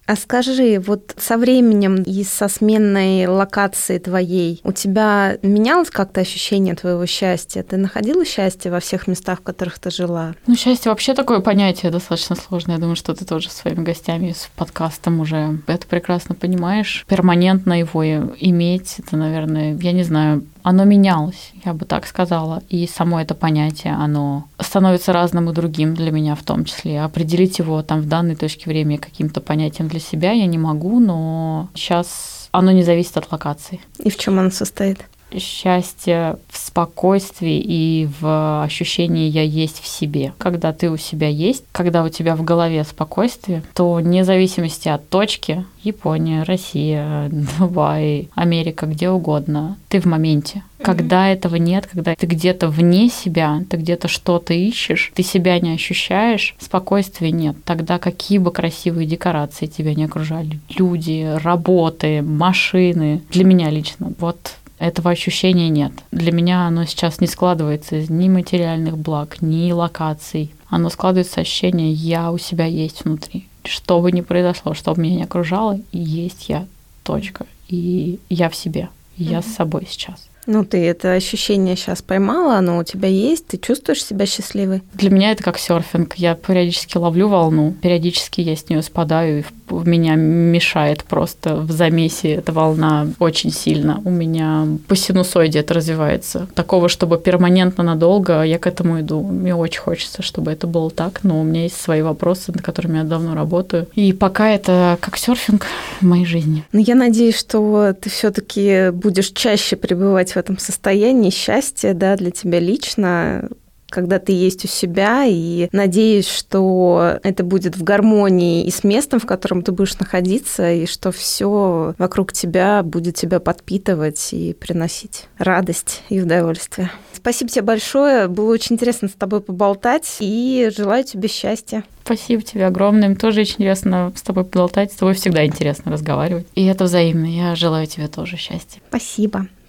[0.08, 6.74] А скажи, вот со временем и со сменной локации твоей у тебя менялось как-то ощущение
[6.74, 7.62] твоего счастья?
[7.62, 10.34] Ты находила счастье во всех местах, в которых ты жила?
[10.46, 12.76] Ну, счастье вообще такое понятие достаточно сложное.
[12.76, 17.04] Я думаю, что ты тоже своими гостями с подкастом уже это прекрасно понимаешь.
[17.06, 22.62] Перманентно его иметь, это, наверное, я не знаю, оно менялось, я бы так сказала.
[22.68, 27.00] И само это понятие, оно становится разным и другим для меня в том числе.
[27.00, 31.68] Определить его там в данной точке времени каким-то понятием для себя я не могу, но
[31.74, 33.80] сейчас оно не зависит от локации.
[33.98, 34.98] И в чем оно состоит?
[35.36, 40.32] Счастье в спокойствии и в ощущении «я есть в себе».
[40.38, 45.08] Когда ты у себя есть, когда у тебя в голове спокойствие, то вне зависимости от
[45.08, 50.62] точки, Япония, Россия, Дубай, Америка, где угодно, ты в моменте.
[50.82, 55.74] Когда этого нет, когда ты где-то вне себя, ты где-то что-то ищешь, ты себя не
[55.74, 57.56] ощущаешь, спокойствия нет.
[57.64, 64.54] Тогда какие бы красивые декорации тебя не окружали, люди, работы, машины, для меня лично, вот
[64.78, 65.92] этого ощущения нет.
[66.12, 70.52] Для меня оно сейчас не складывается из ни материальных благ, ни локаций.
[70.68, 73.48] Оно складывается ощущение «я у себя есть внутри».
[73.64, 76.66] Что бы ни произошло, что бы меня не окружало, есть я,
[77.02, 77.46] точка.
[77.68, 79.50] И я в себе, я mm-hmm.
[79.50, 80.27] с собой сейчас.
[80.50, 84.82] Ну, ты это ощущение сейчас поймала, оно у тебя есть, ты чувствуешь себя счастливой?
[84.94, 86.14] Для меня это как серфинг.
[86.14, 91.70] Я периодически ловлю волну, периодически я с нее спадаю, и в меня мешает просто в
[91.70, 94.00] замесе эта волна очень сильно.
[94.06, 96.48] У меня по синусоиде это развивается.
[96.54, 99.22] Такого, чтобы перманентно надолго, я к этому иду.
[99.22, 102.96] Мне очень хочется, чтобы это было так, но у меня есть свои вопросы, над которыми
[102.96, 103.86] я давно работаю.
[103.94, 105.66] И пока это как серфинг
[106.00, 106.64] в моей жизни.
[106.72, 112.30] Но я надеюсь, что ты все-таки будешь чаще пребывать в этом состоянии счастья, да, для
[112.30, 113.48] тебя лично,
[113.90, 119.18] когда ты есть у себя, и надеюсь, что это будет в гармонии и с местом,
[119.18, 125.26] в котором ты будешь находиться, и что все вокруг тебя будет тебя подпитывать и приносить
[125.38, 126.92] радость и удовольствие.
[127.12, 128.28] Спасибо тебе большое.
[128.28, 131.82] Было очень интересно с тобой поболтать, и желаю тебе счастья.
[132.04, 133.08] Спасибо тебе огромное.
[133.08, 134.92] Мне тоже очень интересно с тобой поболтать.
[134.92, 136.46] С тобой всегда интересно разговаривать.
[136.54, 137.26] И это взаимно.
[137.26, 138.80] Я желаю тебе тоже счастья.
[138.88, 139.48] Спасибо.